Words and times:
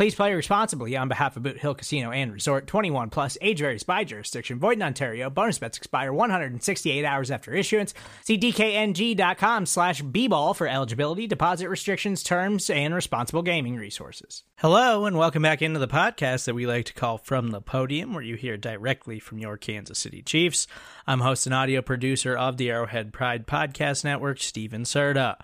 Please 0.00 0.14
play 0.14 0.32
responsibly 0.32 0.96
on 0.96 1.08
behalf 1.08 1.36
of 1.36 1.42
Boot 1.42 1.58
Hill 1.58 1.74
Casino 1.74 2.10
and 2.10 2.32
Resort 2.32 2.66
21 2.66 3.10
plus 3.10 3.36
age 3.42 3.58
varies 3.58 3.82
by 3.82 4.02
jurisdiction. 4.02 4.58
Void 4.58 4.78
in 4.78 4.82
Ontario. 4.82 5.28
Bonus 5.28 5.58
bets 5.58 5.76
expire 5.76 6.10
168 6.10 7.04
hours 7.04 7.30
after 7.30 7.52
issuance. 7.52 7.92
See 8.24 8.38
DKNG.com 8.38 9.66
slash 9.66 10.00
B-ball 10.00 10.54
for 10.54 10.66
eligibility, 10.66 11.26
deposit 11.26 11.68
restrictions, 11.68 12.22
terms, 12.22 12.70
and 12.70 12.94
responsible 12.94 13.42
gaming 13.42 13.76
resources. 13.76 14.42
Hello, 14.56 15.04
and 15.04 15.18
welcome 15.18 15.42
back 15.42 15.60
into 15.60 15.78
the 15.78 15.86
podcast 15.86 16.46
that 16.46 16.54
we 16.54 16.66
like 16.66 16.86
to 16.86 16.94
call 16.94 17.18
From 17.18 17.50
the 17.50 17.60
Podium, 17.60 18.14
where 18.14 18.22
you 18.22 18.36
hear 18.36 18.56
directly 18.56 19.18
from 19.18 19.38
your 19.38 19.58
Kansas 19.58 19.98
City 19.98 20.22
Chiefs. 20.22 20.66
I'm 21.06 21.20
host 21.20 21.44
and 21.44 21.54
audio 21.54 21.82
producer 21.82 22.34
of 22.34 22.56
the 22.56 22.70
Arrowhead 22.70 23.12
Pride 23.12 23.46
Podcast 23.46 24.02
Network, 24.04 24.40
Steven 24.40 24.84
Serta. 24.84 25.36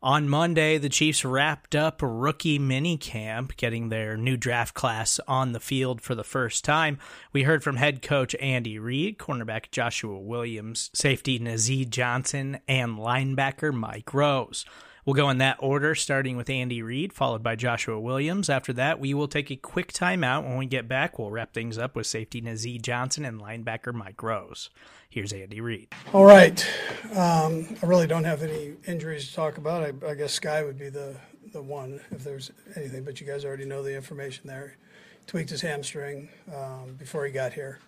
On 0.00 0.28
Monday, 0.28 0.78
the 0.78 0.88
Chiefs 0.88 1.24
wrapped 1.24 1.74
up 1.74 1.98
rookie 2.00 2.60
mini 2.60 2.96
camp, 2.96 3.56
getting 3.56 3.88
their 3.88 4.16
new 4.16 4.36
draft 4.36 4.72
class 4.72 5.18
on 5.26 5.50
the 5.50 5.58
field 5.58 6.00
for 6.00 6.14
the 6.14 6.22
first 6.22 6.64
time. 6.64 7.00
We 7.32 7.42
heard 7.42 7.64
from 7.64 7.74
head 7.74 8.00
coach 8.00 8.36
Andy 8.36 8.78
Reid, 8.78 9.18
cornerback 9.18 9.72
Joshua 9.72 10.16
Williams, 10.20 10.90
safety 10.94 11.40
Nazeeh 11.40 11.90
Johnson, 11.90 12.60
and 12.68 12.96
linebacker 12.96 13.74
Mike 13.74 14.14
Rose. 14.14 14.64
We'll 15.08 15.14
go 15.14 15.30
in 15.30 15.38
that 15.38 15.56
order, 15.60 15.94
starting 15.94 16.36
with 16.36 16.50
Andy 16.50 16.82
Reid, 16.82 17.14
followed 17.14 17.42
by 17.42 17.56
Joshua 17.56 17.98
Williams. 17.98 18.50
After 18.50 18.74
that, 18.74 19.00
we 19.00 19.14
will 19.14 19.26
take 19.26 19.50
a 19.50 19.56
quick 19.56 19.90
timeout. 19.90 20.44
When 20.44 20.58
we 20.58 20.66
get 20.66 20.86
back, 20.86 21.18
we'll 21.18 21.30
wrap 21.30 21.54
things 21.54 21.78
up 21.78 21.96
with 21.96 22.06
safety 22.06 22.42
Nazeeh 22.42 22.82
Johnson 22.82 23.24
and 23.24 23.40
linebacker 23.40 23.94
Mike 23.94 24.22
Rose. 24.22 24.68
Here's 25.08 25.32
Andy 25.32 25.62
Reid. 25.62 25.88
All 26.12 26.26
right. 26.26 26.62
Um, 27.16 27.74
I 27.82 27.86
really 27.86 28.06
don't 28.06 28.24
have 28.24 28.42
any 28.42 28.74
injuries 28.86 29.26
to 29.28 29.34
talk 29.34 29.56
about. 29.56 29.82
I, 29.82 30.10
I 30.10 30.12
guess 30.12 30.34
Sky 30.34 30.62
would 30.62 30.78
be 30.78 30.90
the, 30.90 31.16
the 31.54 31.62
one 31.62 32.02
if 32.10 32.22
there's 32.22 32.52
anything, 32.76 33.02
but 33.02 33.18
you 33.18 33.26
guys 33.26 33.46
already 33.46 33.64
know 33.64 33.82
the 33.82 33.96
information 33.96 34.46
there. 34.46 34.76
Tweaked 35.26 35.48
his 35.48 35.62
hamstring 35.62 36.28
um, 36.54 36.96
before 36.98 37.24
he 37.24 37.32
got 37.32 37.54
here, 37.54 37.78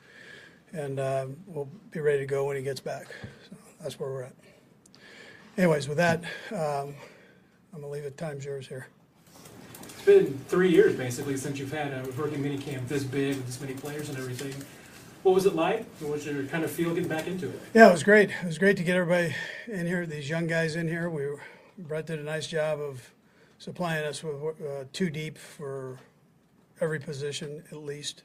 and 0.72 0.98
uh, 0.98 1.26
we'll 1.46 1.68
be 1.90 2.00
ready 2.00 2.20
to 2.20 2.26
go 2.26 2.46
when 2.46 2.56
he 2.56 2.62
gets 2.62 2.80
back. 2.80 3.08
So 3.50 3.56
that's 3.82 4.00
where 4.00 4.08
we're 4.08 4.22
at. 4.22 4.32
Anyways, 5.58 5.86
with 5.86 5.98
that, 5.98 6.24
um, 6.52 6.94
I'm 7.72 7.80
to 7.80 7.86
leave 7.86 8.04
it. 8.04 8.16
Time's 8.16 8.44
yours 8.44 8.66
here. 8.66 8.88
It's 9.82 10.02
been 10.02 10.38
three 10.48 10.70
years 10.70 10.96
basically 10.96 11.36
since 11.36 11.58
you've 11.58 11.72
had 11.72 11.92
a 11.92 12.10
rookie 12.12 12.36
minicamp 12.36 12.88
this 12.88 13.04
big 13.04 13.36
with 13.36 13.46
this 13.46 13.60
many 13.60 13.74
players 13.74 14.08
and 14.08 14.18
everything. 14.18 14.54
What 15.22 15.34
was 15.34 15.46
it 15.46 15.54
like? 15.54 15.84
What 16.00 16.12
was 16.12 16.26
your 16.26 16.44
kind 16.44 16.64
of 16.64 16.70
feel 16.70 16.94
getting 16.94 17.08
back 17.08 17.26
into 17.26 17.48
it? 17.48 17.60
Yeah, 17.74 17.88
it 17.90 17.92
was 17.92 18.02
great. 18.02 18.30
It 18.30 18.46
was 18.46 18.58
great 18.58 18.76
to 18.78 18.82
get 18.82 18.96
everybody 18.96 19.34
in 19.66 19.86
here, 19.86 20.06
these 20.06 20.30
young 20.30 20.46
guys 20.46 20.76
in 20.76 20.88
here. 20.88 21.10
We 21.10 21.26
Brett 21.78 22.06
did 22.06 22.18
a 22.18 22.22
nice 22.22 22.46
job 22.46 22.80
of 22.80 23.12
supplying 23.58 24.04
us 24.06 24.24
with 24.24 24.34
uh, 24.62 24.84
two 24.92 25.10
deep 25.10 25.36
for 25.36 25.98
every 26.80 26.98
position 26.98 27.62
at 27.70 27.76
least, 27.76 28.22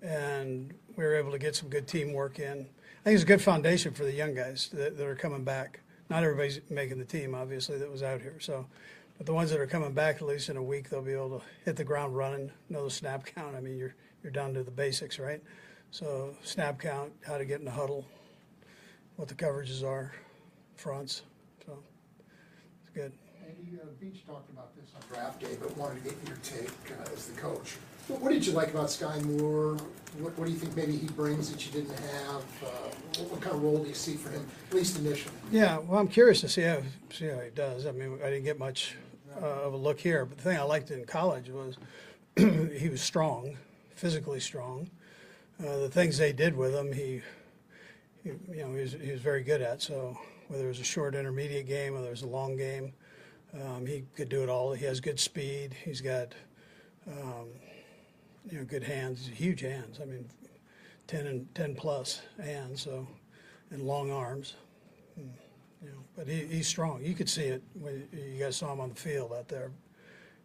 and 0.00 0.72
we 0.96 1.04
were 1.04 1.16
able 1.16 1.32
to 1.32 1.38
get 1.38 1.56
some 1.56 1.68
good 1.68 1.88
teamwork 1.88 2.38
in. 2.38 2.68
I 3.00 3.04
think 3.04 3.14
it's 3.14 3.24
a 3.24 3.26
good 3.26 3.42
foundation 3.42 3.92
for 3.92 4.04
the 4.04 4.12
young 4.12 4.34
guys 4.34 4.70
that, 4.72 4.96
that 4.96 5.06
are 5.06 5.16
coming 5.16 5.42
back. 5.42 5.80
Not 6.10 6.22
everybody's 6.22 6.60
making 6.70 6.98
the 6.98 7.04
team, 7.04 7.34
obviously, 7.34 7.78
that 7.78 7.90
was 7.90 8.02
out 8.02 8.20
here. 8.20 8.38
So, 8.40 8.66
but 9.16 9.26
the 9.26 9.34
ones 9.34 9.50
that 9.50 9.60
are 9.60 9.66
coming 9.66 9.92
back, 9.92 10.16
at 10.16 10.22
least 10.22 10.48
in 10.48 10.56
a 10.56 10.62
week, 10.62 10.88
they'll 10.88 11.02
be 11.02 11.12
able 11.12 11.40
to 11.40 11.44
hit 11.64 11.76
the 11.76 11.84
ground 11.84 12.16
running, 12.16 12.50
know 12.70 12.84
the 12.84 12.90
snap 12.90 13.26
count. 13.26 13.54
I 13.56 13.60
mean, 13.60 13.76
you're 13.76 13.94
you're 14.22 14.32
down 14.32 14.54
to 14.54 14.62
the 14.62 14.70
basics, 14.70 15.18
right? 15.18 15.42
So 15.90 16.34
snap 16.42 16.80
count, 16.80 17.12
how 17.26 17.38
to 17.38 17.44
get 17.44 17.60
in 17.60 17.64
the 17.64 17.70
huddle, 17.70 18.04
what 19.16 19.28
the 19.28 19.34
coverages 19.34 19.84
are, 19.84 20.12
fronts. 20.76 21.22
So 21.64 21.78
it's 22.80 22.90
good. 22.90 23.12
Andy 23.46 23.78
uh, 23.80 23.86
Veach 24.02 24.26
talked 24.26 24.50
about 24.50 24.74
this 24.76 24.90
on 24.94 25.02
draft 25.08 25.40
day, 25.40 25.56
but 25.60 25.76
wanted 25.76 26.04
to 26.04 26.10
get 26.10 26.28
your 26.28 26.36
take 26.38 26.70
uh, 26.90 27.12
as 27.12 27.26
the 27.26 27.40
coach. 27.40 27.76
What, 28.08 28.22
what 28.22 28.32
did 28.32 28.46
you 28.46 28.52
like 28.52 28.70
about 28.70 28.90
Sky 28.90 29.18
Moore? 29.20 29.76
What, 30.18 30.36
what 30.38 30.46
do 30.46 30.50
you 30.50 30.58
think 30.58 30.74
maybe 30.74 30.96
he 30.96 31.06
brings 31.08 31.50
that 31.52 31.64
you 31.64 31.72
didn't 31.72 31.98
have? 31.98 32.42
Uh, 32.64 32.68
what, 33.18 33.30
what 33.30 33.40
kind 33.42 33.54
of 33.54 33.62
role 33.62 33.78
do 33.78 33.88
you 33.88 33.94
see 33.94 34.14
for 34.14 34.30
him, 34.30 34.46
at 34.70 34.74
least 34.74 34.98
initially? 34.98 35.34
Yeah, 35.52 35.78
well, 35.78 36.00
I'm 36.00 36.08
curious 36.08 36.40
to 36.40 36.48
see 36.48 36.62
how 36.62 36.80
see 37.12 37.26
how 37.26 37.38
he 37.40 37.50
does. 37.50 37.86
I 37.86 37.92
mean, 37.92 38.18
I 38.24 38.30
didn't 38.30 38.44
get 38.44 38.58
much 38.58 38.96
uh, 39.40 39.46
of 39.46 39.74
a 39.74 39.76
look 39.76 40.00
here, 40.00 40.24
but 40.24 40.38
the 40.38 40.44
thing 40.44 40.58
I 40.58 40.62
liked 40.62 40.90
in 40.90 41.04
college 41.04 41.50
was 41.50 41.76
he 42.36 42.88
was 42.88 43.02
strong, 43.02 43.56
physically 43.94 44.40
strong. 44.40 44.88
Uh, 45.60 45.78
the 45.78 45.90
things 45.90 46.16
they 46.16 46.32
did 46.32 46.56
with 46.56 46.74
him, 46.74 46.92
he, 46.92 47.20
he 48.22 48.30
you 48.50 48.62
know, 48.62 48.72
he 48.72 48.80
was, 48.80 48.92
he 48.92 49.10
was 49.10 49.20
very 49.20 49.42
good 49.42 49.60
at. 49.60 49.82
So 49.82 50.16
whether 50.48 50.64
it 50.64 50.68
was 50.68 50.80
a 50.80 50.84
short 50.84 51.14
intermediate 51.14 51.66
game, 51.66 51.94
whether 51.94 52.06
it 52.06 52.12
was 52.12 52.22
a 52.22 52.28
long 52.28 52.56
game, 52.56 52.92
um, 53.54 53.84
he 53.86 54.04
could 54.16 54.28
do 54.28 54.42
it 54.42 54.48
all. 54.48 54.72
He 54.72 54.84
has 54.86 55.00
good 55.00 55.18
speed. 55.20 55.74
He's 55.84 56.00
got, 56.00 56.32
um, 57.06 57.48
you 58.50 58.58
know, 58.58 58.64
good 58.64 58.84
hands, 58.84 59.26
huge 59.26 59.60
hands. 59.60 59.98
I 60.00 60.04
mean, 60.04 60.26
ten 61.06 61.26
and 61.26 61.54
ten 61.54 61.74
plus 61.74 62.22
hands. 62.42 62.82
So, 62.82 63.06
and 63.70 63.82
long 63.82 64.10
arms. 64.10 64.54
And, 65.16 65.32
you 65.82 65.90
know, 65.90 65.98
but 66.16 66.26
he, 66.26 66.46
he's 66.46 66.66
strong. 66.66 67.02
You 67.04 67.14
could 67.14 67.28
see 67.28 67.44
it 67.44 67.62
when 67.74 68.08
you 68.12 68.38
guys 68.38 68.56
saw 68.56 68.72
him 68.72 68.80
on 68.80 68.90
the 68.90 68.94
field 68.94 69.32
out 69.32 69.48
there. 69.48 69.70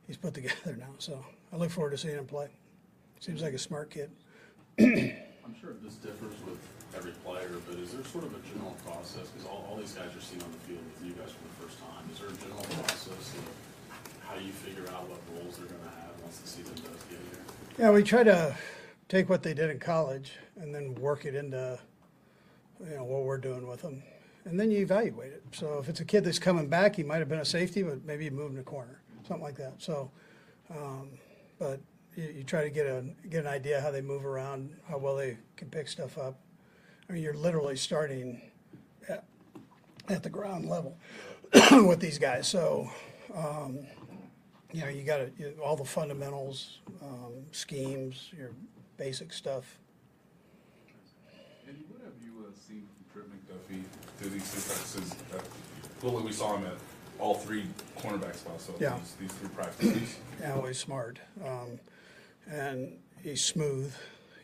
He's 0.08 0.18
put 0.18 0.34
together 0.34 0.76
now. 0.78 0.94
So 0.98 1.24
I 1.52 1.58
look 1.58 1.72
forward 1.72 1.92
to 1.92 1.98
seeing 1.98 2.18
him 2.18 2.26
play. 2.26 2.50
Seems 3.20 3.42
like 3.42 3.54
a 3.54 3.60
smart 3.60 3.90
kid. 3.90 4.12
I'm 4.80 5.56
sure 5.60 5.76
this 5.82 5.96
differs 5.96 6.36
with 6.46 6.60
every 6.96 7.12
player, 7.24 7.50
but 7.68 7.80
is 7.80 7.92
there 7.92 8.04
sort 8.06 8.26
of 8.26 8.34
a 8.36 8.42
general 8.48 8.76
process, 8.86 9.28
because 9.32 9.48
all, 9.48 9.66
all 9.70 9.78
these 9.78 9.94
guys 9.94 10.12
are 10.16 10.22
seen 10.22 10.42
on 10.42 10.52
the 10.52 10.62
field 10.68 10.84
with 10.84 11.08
you 11.08 11.14
guys 11.16 11.32
for 11.32 11.44
the 11.44 11.56
first 11.64 11.80
time, 11.80 12.04
is 12.12 12.20
there 12.20 12.30
a 12.30 12.38
general 12.38 12.64
process 12.84 13.32
of 13.40 13.46
how 14.28 14.36
you 14.40 14.52
figure 14.52 14.88
out 14.92 15.08
what 15.08 15.20
roles 15.36 15.58
they're 15.58 15.68
gonna 15.68 15.96
have 16.04 16.16
once 16.22 16.40
the 16.40 16.48
season 16.48 16.76
does 16.76 17.02
get 17.10 17.20
here? 17.32 17.44
Yeah, 17.80 17.90
we 17.90 18.04
try 18.04 18.24
to 18.24 18.56
take 19.10 19.30
what 19.30 19.42
they 19.42 19.56
did 19.56 19.72
in 19.72 19.80
college 19.80 20.34
and 20.58 20.74
then 20.74 20.94
work 20.94 21.26
it 21.26 21.34
into, 21.34 21.80
you 22.80 22.96
know, 22.98 23.04
what 23.04 23.24
we're 23.24 23.40
doing 23.40 23.68
with 23.68 23.82
them. 23.82 24.04
And 24.46 24.60
then 24.60 24.70
you 24.70 24.80
evaluate 24.80 25.34
it. 25.34 25.44
So 25.54 25.80
if 25.80 25.90
it's 25.90 26.00
a 26.00 26.06
kid 26.06 26.24
that's 26.24 26.38
coming 26.38 26.68
back, 26.68 26.96
he 26.96 27.04
might 27.04 27.18
have 27.18 27.30
been 27.30 27.40
a 27.40 27.46
safety, 27.46 27.82
but 27.82 28.06
maybe 28.06 28.26
he 28.26 28.30
moved 28.30 28.52
in 28.52 28.58
the 28.58 28.64
corner, 28.64 29.02
something 29.28 29.42
like 29.42 29.56
that. 29.56 29.74
So, 29.80 30.12
um, 30.70 31.10
but 31.58 31.80
you, 32.16 32.32
you 32.38 32.44
try 32.44 32.64
to 32.64 32.70
get 32.70 32.86
a 32.86 33.06
get 33.28 33.42
an 33.46 33.52
idea 33.52 33.82
how 33.82 33.90
they 33.90 34.02
move 34.02 34.24
around, 34.24 34.76
how 34.88 35.00
well 35.00 35.16
they 35.16 35.38
can 35.56 35.70
pick 35.70 35.88
stuff 35.88 36.18
up. 36.20 36.40
I 37.10 37.14
mean, 37.14 37.24
you're 37.24 37.34
literally 37.34 37.76
starting 37.76 38.40
at, 39.10 39.24
at 40.10 40.22
the 40.22 40.30
ground 40.30 40.70
level 40.70 40.96
with 41.72 42.00
these 42.00 42.20
guys. 42.20 42.48
So, 42.48 42.90
um, 43.36 43.80
you 44.74 44.82
know, 44.82 44.90
you 44.90 45.04
got 45.04 45.18
to 45.38 45.54
all 45.64 45.76
the 45.76 45.86
fundamentals, 45.86 46.80
um, 47.02 47.34
schemes, 47.52 48.32
your 48.36 48.52
basic 48.98 49.32
stuff. 49.32 49.78
Andy, 51.68 51.82
what 51.90 52.02
have 52.04 52.14
you 52.24 52.46
uh, 52.46 52.52
seen 52.68 52.88
from 53.14 53.22
Trent 53.22 53.30
McDuffie 53.32 53.84
through 54.18 54.32
these 54.32 54.50
three 54.50 54.74
practices? 54.74 55.16
Uh, 55.34 55.40
Clearly, 56.02 56.24
we 56.24 56.32
saw 56.34 56.58
him 56.58 56.66
at 56.66 56.74
all 57.20 57.36
three 57.36 57.66
cornerback 57.98 58.36
spots, 58.36 58.66
so 58.66 58.74
Yeah. 58.80 58.98
these, 58.98 59.16
these 59.22 59.32
three 59.34 59.50
practices. 59.50 60.18
Yeah, 60.42 60.66
he's 60.68 60.80
smart, 60.80 61.20
um, 61.46 61.80
and 62.50 62.98
he's 63.22 63.44
smooth. 63.46 63.94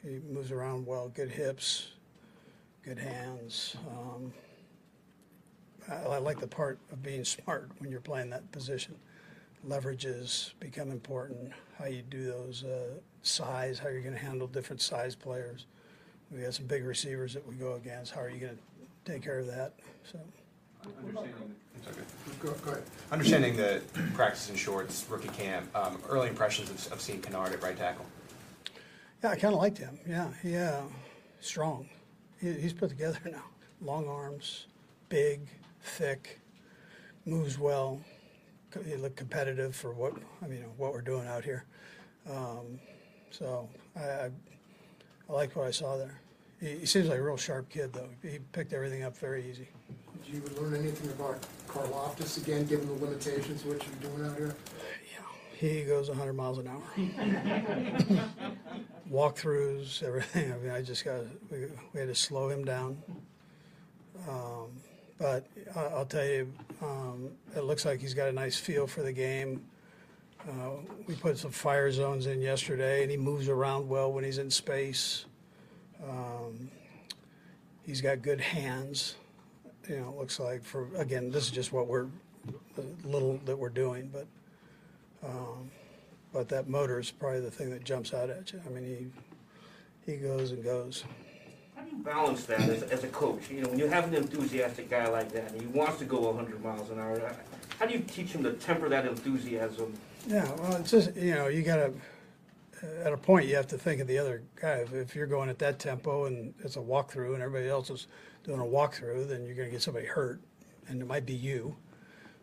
He 0.04 0.20
moves 0.32 0.52
around 0.52 0.86
well, 0.86 1.10
good 1.10 1.30
hips, 1.32 1.90
good 2.84 3.00
hands. 3.00 3.76
Um, 3.90 4.32
I, 5.90 5.96
I 6.14 6.18
like 6.20 6.40
the 6.40 6.48
part 6.48 6.80
of 6.92 7.04
being 7.04 7.26
smart 7.26 7.72
when 7.80 7.90
you're 7.92 8.00
playing 8.00 8.30
that 8.30 8.50
position. 8.54 8.96
Leverages 9.68 10.52
become 10.60 10.92
important. 10.92 11.52
How 11.78 11.86
you 11.86 12.02
do 12.02 12.26
those 12.26 12.64
uh, 12.64 12.94
size, 13.24 13.80
how 13.80 13.90
you're 13.90 14.02
going 14.02 14.14
to 14.14 14.20
handle 14.20 14.48
different 14.48 14.82
size 14.82 15.16
players. 15.16 15.66
We 16.32 16.42
got 16.42 16.54
some 16.54 16.66
big 16.66 16.86
receivers 16.86 17.34
that 17.34 17.48
we 17.48 17.56
go 17.56 17.74
against. 17.74 18.12
How 18.12 18.22
are 18.22 18.30
you 18.30 18.40
going 18.40 18.58
to 18.58 19.12
take 19.12 19.24
care 19.24 19.40
of 19.40 19.48
that? 19.48 19.74
So. 20.10 20.20
What 21.12 21.28
Go, 22.42 22.52
go 22.64 22.72
ahead. 22.72 22.84
Understanding 23.12 23.58
the 23.58 23.82
practice 24.14 24.50
in 24.50 24.56
shorts, 24.56 25.06
rookie 25.10 25.28
camp, 25.30 25.76
um, 25.76 26.02
early 26.08 26.30
impressions 26.30 26.70
of, 26.70 26.94
of 26.94 27.02
seeing 27.02 27.22
Kinnard 27.22 27.52
at 27.52 27.62
right 27.62 27.78
tackle. 27.78 28.06
Yeah, 29.24 29.32
I 29.32 29.36
kind 29.36 29.54
of 29.54 29.60
liked 29.60 29.78
him. 29.78 30.00
Yeah, 30.08 30.30
yeah, 30.44 30.82
strong. 31.42 31.90
He, 32.40 32.54
he's 32.54 32.74
put 32.74 32.90
together 32.90 33.20
now. 33.26 33.44
Long 33.82 34.08
arms, 34.08 34.68
big, 35.10 35.42
thick, 35.82 36.40
moves 37.26 37.58
well. 37.58 38.00
Co- 38.72 38.82
He 38.84 38.96
looked 38.96 39.16
competitive 39.18 39.76
for 39.76 39.94
what 39.94 40.14
I 40.44 40.48
mean, 40.48 40.64
what 40.78 40.94
we're 40.94 41.02
doing 41.02 41.28
out 41.28 41.44
here. 41.44 41.66
Um, 42.30 42.80
so 43.32 43.70
I, 43.96 44.00
I, 44.02 44.30
I 45.30 45.34
like 45.34 45.56
what 45.56 45.68
I 45.68 45.72
saw 45.72 45.98
there. 45.98 46.20
He, 46.60 46.80
he 46.80 46.86
seems 46.86 47.08
like 47.08 47.20
a 47.20 47.24
real 47.24 47.38
sharp 47.38 47.70
kid, 47.70 47.94
though. 47.94 48.10
He 48.22 48.40
picked 48.52 48.74
everything 48.74 49.04
up 49.04 49.18
very 49.18 49.50
easy. 49.50 49.68
Did 50.26 50.34
you 50.36 50.44
learn 50.62 50.76
anything 50.76 51.10
about 51.12 51.40
Karlaftis 51.68 52.38
again, 52.38 52.66
given 52.66 52.88
the 52.88 53.06
limitations 53.06 53.62
of 53.62 53.68
what 53.68 53.86
you're 53.86 54.12
doing 54.12 54.30
out 54.30 54.38
here? 54.38 54.56
Yeah. 55.12 55.26
He 55.58 55.84
goes 55.86 56.10
100 56.10 56.34
miles 56.34 56.58
an 56.60 56.68
hour. 56.68 56.82
Walkthroughs, 59.12 60.04
everything. 60.04 60.52
I 60.54 60.58
mean, 60.58 60.72
I 60.72 60.82
just 60.82 61.04
got 61.04 61.22
we, 61.50 61.66
we 61.94 62.00
had 62.00 62.10
to 62.10 62.16
slow 62.16 62.50
him 62.50 62.64
down. 62.64 63.02
Um, 64.28 64.68
but 65.20 65.46
I, 65.76 65.80
I'll 65.80 66.06
tell 66.06 66.26
you, 66.26 66.52
um, 66.82 67.30
it 67.56 67.64
looks 67.64 67.86
like 67.86 68.00
he's 68.00 68.14
got 68.14 68.30
a 68.30 68.32
nice 68.32 68.58
feel 68.58 68.88
for 68.88 69.02
the 69.04 69.12
game. 69.12 69.64
Uh, 70.48 70.78
we 71.06 71.16
put 71.16 71.38
some 71.38 71.52
fire 71.52 71.92
zones 71.92 72.26
in 72.26 72.42
yesterday, 72.42 73.02
and 73.02 73.12
he 73.12 73.18
moves 73.18 73.50
around 73.50 73.88
well 73.88 74.12
when 74.12 74.24
he's 74.24 74.38
in 74.38 74.50
space. 74.50 75.26
Um, 76.08 76.72
he's 77.86 78.02
got 78.02 78.22
good 78.22 78.40
hands. 78.40 79.16
You 79.90 79.98
know, 79.98 80.10
it 80.10 80.18
looks 80.18 80.40
like 80.40 80.64
for 80.64 80.88
again, 80.96 81.30
this 81.32 81.46
is 81.46 81.52
just 81.52 81.74
what 81.74 81.88
we're 81.88 82.08
the 82.76 82.86
little 83.04 83.40
that 83.46 83.58
we're 83.58 83.70
doing, 83.70 84.10
but. 84.12 84.28
Um, 85.22 85.70
but 86.32 86.48
that 86.50 86.68
motor 86.68 87.00
is 87.00 87.12
probably 87.12 87.42
the 87.42 87.52
thing 87.52 87.72
that 87.72 87.84
jumps 87.84 88.14
out 88.14 88.30
at 88.30 88.52
you. 88.54 88.62
I 88.66 88.70
mean, 88.70 89.12
he 90.06 90.12
he 90.12 90.18
goes 90.18 90.52
and 90.52 90.64
goes. 90.64 91.04
Balance 92.04 92.46
that 92.46 92.62
as, 92.62 92.84
as 92.84 93.04
a 93.04 93.08
coach? 93.08 93.50
You 93.50 93.62
know, 93.62 93.70
when 93.70 93.80
you 93.80 93.88
have 93.88 94.06
an 94.06 94.16
enthusiastic 94.16 94.90
guy 94.90 95.08
like 95.08 95.32
that 95.34 95.52
and 95.52 95.62
he 95.62 95.68
wants 95.68 96.00
to 96.00 96.06
go 96.06 96.20
100 96.32 96.64
miles 96.64 96.90
an 96.90 97.00
hour, 97.00 97.36
how 97.80 97.86
do 97.86 97.94
you 97.94 98.00
teach 98.02 98.32
him 98.32 98.44
to 98.44 98.54
temper 98.54 98.90
that 98.90 99.06
enthusiasm? 99.06 99.94
Yeah, 100.28 100.50
well, 100.56 100.76
it's 100.76 100.92
just 100.92 101.16
you 101.16 101.34
know 101.34 101.48
you 101.48 101.64
got 101.64 101.78
to 101.78 101.94
uh, 102.84 103.06
at 103.06 103.14
a 103.14 103.18
point 103.18 103.48
you 103.48 103.56
have 103.56 103.68
to 103.68 103.78
think 103.78 104.02
of 104.02 104.08
the 104.08 104.18
other 104.18 104.44
guy. 104.56 104.86
If, 104.94 105.16
you're 105.16 105.28
going 105.28 105.50
at 105.50 105.60
that 105.60 105.80
tempo 105.80 106.26
and 106.26 106.54
it's 106.60 106.76
a 106.76 106.80
walkthrough 106.80 107.34
and 107.34 107.44
everybody 107.44 107.70
else 107.70 107.90
is 107.90 108.08
doing 108.44 108.60
a 108.60 108.64
walkthrough, 108.64 109.28
then 109.28 109.46
you're 109.46 109.56
going 109.56 109.68
to 109.68 109.72
get 109.72 109.82
somebody 109.82 110.06
hurt, 110.06 110.42
and 110.88 111.02
it 111.02 111.08
might 111.08 111.26
be 111.26 111.34
you. 111.34 111.76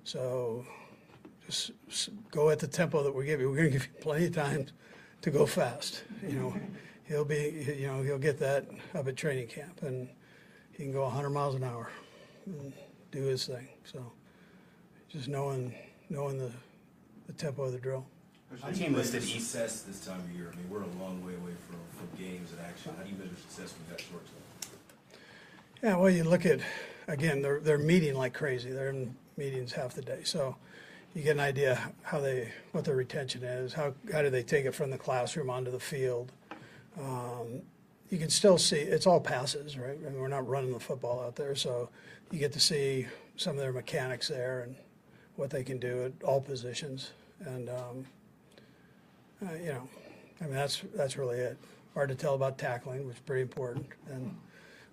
So 0.05 0.65
just 1.47 1.71
go 2.31 2.51
at 2.51 2.59
the 2.59 2.67
tempo 2.67 3.03
that 3.03 3.15
we 3.15 3.25
give 3.25 3.41
you. 3.41 3.51
We're 3.51 3.57
going 3.57 3.73
to 3.73 3.79
give 3.79 3.87
you 3.87 4.01
plenty 4.01 4.27
of 4.27 4.35
time 4.35 4.67
to 5.23 5.31
go 5.31 5.47
fast. 5.47 6.05
You 6.27 6.35
know, 6.35 6.55
he'll 7.09 7.25
be 7.25 7.77
you 7.79 7.87
know 7.87 8.03
he'll 8.03 8.19
get 8.19 8.39
that 8.41 8.67
up 8.95 9.09
at 9.09 9.17
training 9.17 9.49
camp, 9.49 9.83
and 9.83 10.09
he 10.73 10.85
can 10.85 10.93
go 10.93 11.03
100 11.03 11.31
miles 11.31 11.55
an 11.55 11.65
hour 11.65 11.91
and 12.47 12.73
do 13.11 13.23
his 13.23 13.47
thing. 13.47 13.69
So 13.85 14.13
just 15.09 15.29
knowing 15.29 15.75
knowing 16.09 16.39
the 16.39 16.51
the 17.27 17.33
tempo 17.33 17.65
of 17.65 17.73
the 17.73 17.79
drill. 17.79 18.07
Do 18.73 18.81
you 18.81 18.91
measure 18.91 19.21
success 19.21 19.83
this 19.83 20.07
time 20.07 20.21
of 20.21 20.31
year? 20.31 20.53
I 20.53 20.57
mean, 20.57 20.71
we're 20.71 20.83
a 20.83 21.03
long 21.03 21.25
way 21.27 21.35
away 21.35 21.51
from, 21.69 21.79
from 21.91 22.09
games 22.17 22.53
and 22.53 22.61
action. 22.61 22.93
How 22.97 23.03
do 23.03 23.11
you 23.11 23.17
measure 23.17 23.35
success 23.35 23.75
with 23.77 23.89
that 23.91 24.01
short 24.01 24.25
time? 24.25 24.81
Yeah, 25.83 25.97
well, 25.97 26.11
you 26.11 26.23
look 26.23 26.47
at 26.47 26.61
again, 27.09 27.43
they're 27.43 27.61
they're 27.61 27.79
meeting 27.79 28.15
like 28.15 28.35
crazy. 28.35 28.71
They're 28.71 28.91
in 28.91 29.15
meetings 29.37 29.73
half 29.73 29.95
the 29.95 30.03
day, 30.03 30.21
so 30.25 30.57
you 31.15 31.23
get 31.23 31.33
an 31.33 31.41
idea 31.41 31.93
how 32.03 32.21
they 32.21 32.53
what 32.73 32.85
their 32.85 32.97
retention 32.97 33.43
is. 33.43 33.73
How 33.73 33.95
how 34.13 34.23
do 34.23 34.31
they 34.31 34.43
take 34.43 34.65
it 34.65 34.75
from 34.75 34.91
the 34.91 34.99
classroom 34.99 35.51
onto 35.51 35.71
the 35.71 35.81
field? 35.81 36.31
Um, 36.99 37.63
you 38.11 38.19
can 38.19 38.31
still 38.31 38.59
see 38.59 38.77
it's 38.77 39.07
all 39.07 39.21
passes, 39.21 39.77
right? 39.77 40.01
Mean, 40.01 40.19
we're 40.19 40.29
not 40.29 40.47
running 40.49 40.73
the 40.73 40.81
football 40.81 41.21
out 41.21 41.37
there, 41.37 41.55
so 41.55 41.89
you 42.31 42.39
get 42.39 42.53
to 42.53 42.61
see 42.61 43.07
some 43.37 43.53
of 43.53 43.59
their 43.59 43.73
mechanics 43.73 44.29
there 44.29 44.63
and 44.63 44.77
what 45.37 45.51
they 45.51 45.63
can 45.63 45.79
do 45.79 46.05
at 46.05 46.13
all 46.27 46.41
positions. 46.41 47.13
And 47.41 47.69
um, 47.69 48.07
uh, 49.45 49.55
you 49.55 49.67
know, 49.67 49.89
I 50.41 50.45
mean 50.45 50.55
that's 50.55 50.83
that's 50.95 51.17
really 51.17 51.39
it. 51.39 51.59
Hard 51.95 52.09
to 52.11 52.15
tell 52.15 52.35
about 52.35 52.59
tackling, 52.59 53.07
which 53.07 53.17
is 53.17 53.23
pretty 53.23 53.43
important, 53.43 53.87
and 54.11 54.37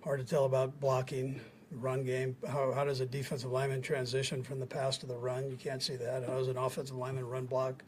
hard 0.02 0.20
to 0.20 0.26
tell 0.26 0.44
about 0.44 0.78
blocking, 0.80 1.40
run 1.70 2.04
game. 2.04 2.36
How, 2.48 2.72
how 2.72 2.84
does 2.84 3.00
a 3.00 3.06
defensive 3.06 3.50
lineman 3.50 3.82
transition 3.82 4.42
from 4.42 4.60
the 4.60 4.66
pass 4.66 4.98
to 4.98 5.06
the 5.06 5.16
run? 5.16 5.50
You 5.50 5.56
can't 5.56 5.82
see 5.82 5.96
that. 5.96 6.24
How 6.24 6.38
does 6.38 6.48
an 6.48 6.56
offensive 6.56 6.96
lineman 6.96 7.28
run 7.28 7.46
block? 7.46 7.82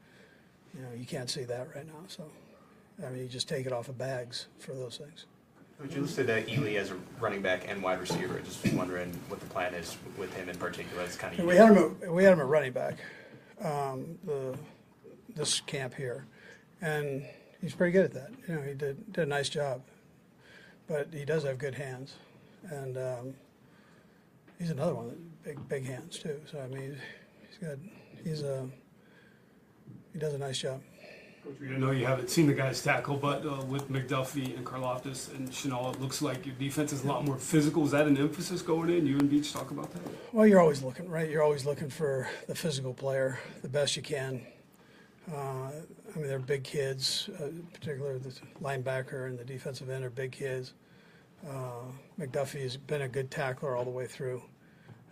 You 0.75 0.83
know, 0.83 0.89
you 0.97 1.07
can't 1.07 1.31
see 1.31 1.45
that 1.45 1.75
right 1.75 1.87
now. 1.87 2.05
So, 2.09 2.25
I 3.05 3.11
mean, 3.11 3.23
you 3.23 3.29
just 3.29 3.49
take 3.49 3.67
it 3.67 3.73
off 3.73 3.89
of 3.89 3.99
bags 3.99 4.47
for 4.59 4.73
those 4.73 4.97
things. 4.97 5.27
Would 5.81 5.93
you 5.93 6.03
listed 6.03 6.31
uh, 6.31 6.41
Ely 6.49 6.77
as 6.77 6.91
a 6.91 6.97
running 7.21 7.43
back 7.43 7.69
and 7.69 7.83
wide 7.83 8.01
receiver? 8.01 8.41
Just 8.41 8.63
was 8.63 8.73
wondering 8.73 9.13
what 9.29 9.41
the 9.41 9.47
plan 9.47 9.75
is 9.75 9.97
with 10.17 10.35
him 10.35 10.49
in 10.49 10.57
particular. 10.57 11.03
It's 11.03 11.17
kind 11.17 11.39
of 11.39 11.45
We 11.45 11.57
had 11.57 11.77
him. 11.77 11.97
At, 12.03 12.13
we 12.13 12.25
had 12.25 12.33
him 12.33 12.41
at 12.41 12.47
running 12.47 12.73
back. 12.73 12.97
Um, 13.63 14.19
the 14.25 14.57
this 15.35 15.61
camp 15.61 15.95
here, 15.95 16.25
and 16.81 17.27
he's 17.61 17.75
pretty 17.75 17.93
good 17.93 18.07
at 18.07 18.15
that. 18.15 18.31
You 18.49 18.55
know, 18.55 18.63
he 18.63 18.73
did 18.73 19.13
did 19.13 19.25
a 19.25 19.27
nice 19.27 19.51
job, 19.51 19.83
but 20.87 21.09
he 21.13 21.27
does 21.27 21.45
have 21.45 21.59
good 21.59 21.75
hands, 21.75 22.15
and 22.71 22.97
um, 22.97 23.35
he's 24.59 24.71
another 24.71 24.95
one 24.95 25.09
that 25.09 25.43
big 25.45 25.69
big 25.69 25.85
hands 25.85 26.19
too. 26.19 26.41
So 26.51 26.59
I 26.59 26.69
mean, 26.69 26.97
he's 27.49 27.59
got 27.59 27.77
he's 28.25 28.43
a 28.43 28.67
he 30.15 30.19
does 30.19 30.33
a 30.33 30.39
nice 30.39 30.59
job. 30.59 30.81
I 31.47 31.79
know 31.79 31.91
you 31.91 32.07
haven't 32.07 32.31
seen 32.31 32.47
the 32.47 32.55
guys 32.55 32.83
tackle, 32.83 33.17
but 33.17 33.47
uh, 33.47 33.63
with 33.67 33.91
McDuffie 33.91 34.57
and 34.57 34.65
Karlaftis 34.65 35.33
and 35.35 35.49
Chenal, 35.51 35.95
it 35.95 36.01
looks 36.01 36.21
like 36.21 36.45
your 36.45 36.55
defense 36.57 36.93
is 36.93 37.05
a 37.05 37.07
lot 37.07 37.25
more 37.25 37.37
physical. 37.37 37.85
Is 37.85 37.93
that 37.93 38.07
an 38.07 38.17
emphasis 38.17 38.63
going 38.63 38.91
in? 38.91 39.07
You 39.07 39.19
and 39.19 39.31
Veach 39.31 39.53
talk 39.53 39.71
about 39.71 39.93
that? 39.93 40.03
Well, 40.33 40.47
you're 40.47 40.61
always 40.61 40.83
looking, 40.83 41.09
right? 41.09 41.29
You're 41.31 41.43
always 41.43 41.65
looking 41.65 41.89
for 41.89 42.29
the 42.49 42.55
physical 42.55 42.93
player, 42.95 43.39
the 43.63 43.69
best 43.69 43.97
you 43.97 44.03
can. 44.03 44.45
Uh, 45.33 45.71
I 46.15 46.19
mean, 46.19 46.27
they're 46.27 46.39
big 46.39 46.65
kids, 46.65 47.31
uh, 47.41 47.49
particularly 47.73 48.19
the 48.19 48.33
linebacker 48.63 49.27
and 49.27 49.39
the 49.39 49.45
defensive 49.45 49.89
end 49.89 50.05
are 50.05 50.11
big 50.11 50.33
kids. 50.33 50.73
Uh, 51.49 51.85
McDuffie 52.19 52.63
has 52.63 52.77
been 52.77 53.03
a 53.03 53.09
good 53.09 53.31
tackler 53.31 53.77
all 53.77 53.85
the 53.85 53.91
way 53.91 54.07
through. 54.07 54.43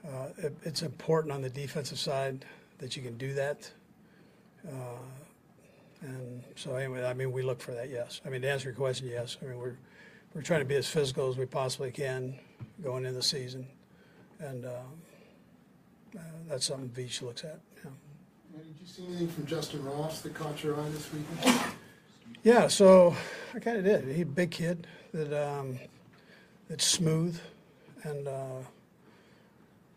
Uh, 0.07 0.29
it, 0.39 0.57
it's 0.65 0.83
important 0.83 1.33
on 1.33 1.43
the 1.43 1.51
defensive 1.51 1.99
side 1.99 2.45
that 2.79 2.97
you 2.97 3.03
can 3.03 3.17
do 3.19 3.35
that. 3.35 3.71
Uh, 6.05 6.09
and 6.09 6.45
so, 6.57 6.75
anyway, 6.75 7.05
I 7.05 7.15
mean, 7.15 7.33
we 7.33 7.43
look 7.43 7.61
for 7.61 7.73
that. 7.73 7.91
Yes. 7.91 8.21
I 8.27 8.29
mean, 8.29 8.43
to 8.43 8.51
answer 8.51 8.69
your 8.69 8.77
question, 8.77 9.09
yes. 9.09 9.37
I 9.43 9.47
mean, 9.47 9.59
we're 9.59 9.77
we're 10.35 10.43
trying 10.43 10.61
to 10.61 10.67
be 10.67 10.75
as 10.75 10.89
physical 10.89 11.29
as 11.29 11.39
we 11.39 11.47
possibly 11.47 11.91
can 11.91 12.39
going 12.83 13.05
into 13.05 13.17
the 13.17 13.23
season, 13.23 13.67
and. 14.39 14.67
Um, 14.67 14.73
uh, 16.17 16.21
that's 16.49 16.67
something 16.67 16.89
Veach 16.91 17.23
looks 17.23 17.45
at. 17.45 17.61
Yeah. 17.77 17.91
And 18.55 18.65
Did 18.65 18.81
you 18.81 18.87
see 18.87 19.07
anything 19.07 19.29
from 19.29 19.47
Justin 19.47 19.85
Ross 19.85 20.21
that 20.21 20.35
caught 20.35 20.63
your 20.63 20.81
eye 20.81 20.89
this 20.91 21.09
weekend? 21.13 21.61
Yeah, 22.43 22.69
so 22.69 23.17
I 23.55 23.59
kind 23.59 23.79
of 23.79 23.85
did. 23.85 24.05
He's 24.05 24.23
a 24.23 24.27
big 24.27 24.51
kid 24.51 24.87
that 25.13 25.33
um, 25.33 25.79
that's 26.69 26.85
smooth 26.85 27.39
and 28.03 28.29
uh, 28.29 28.61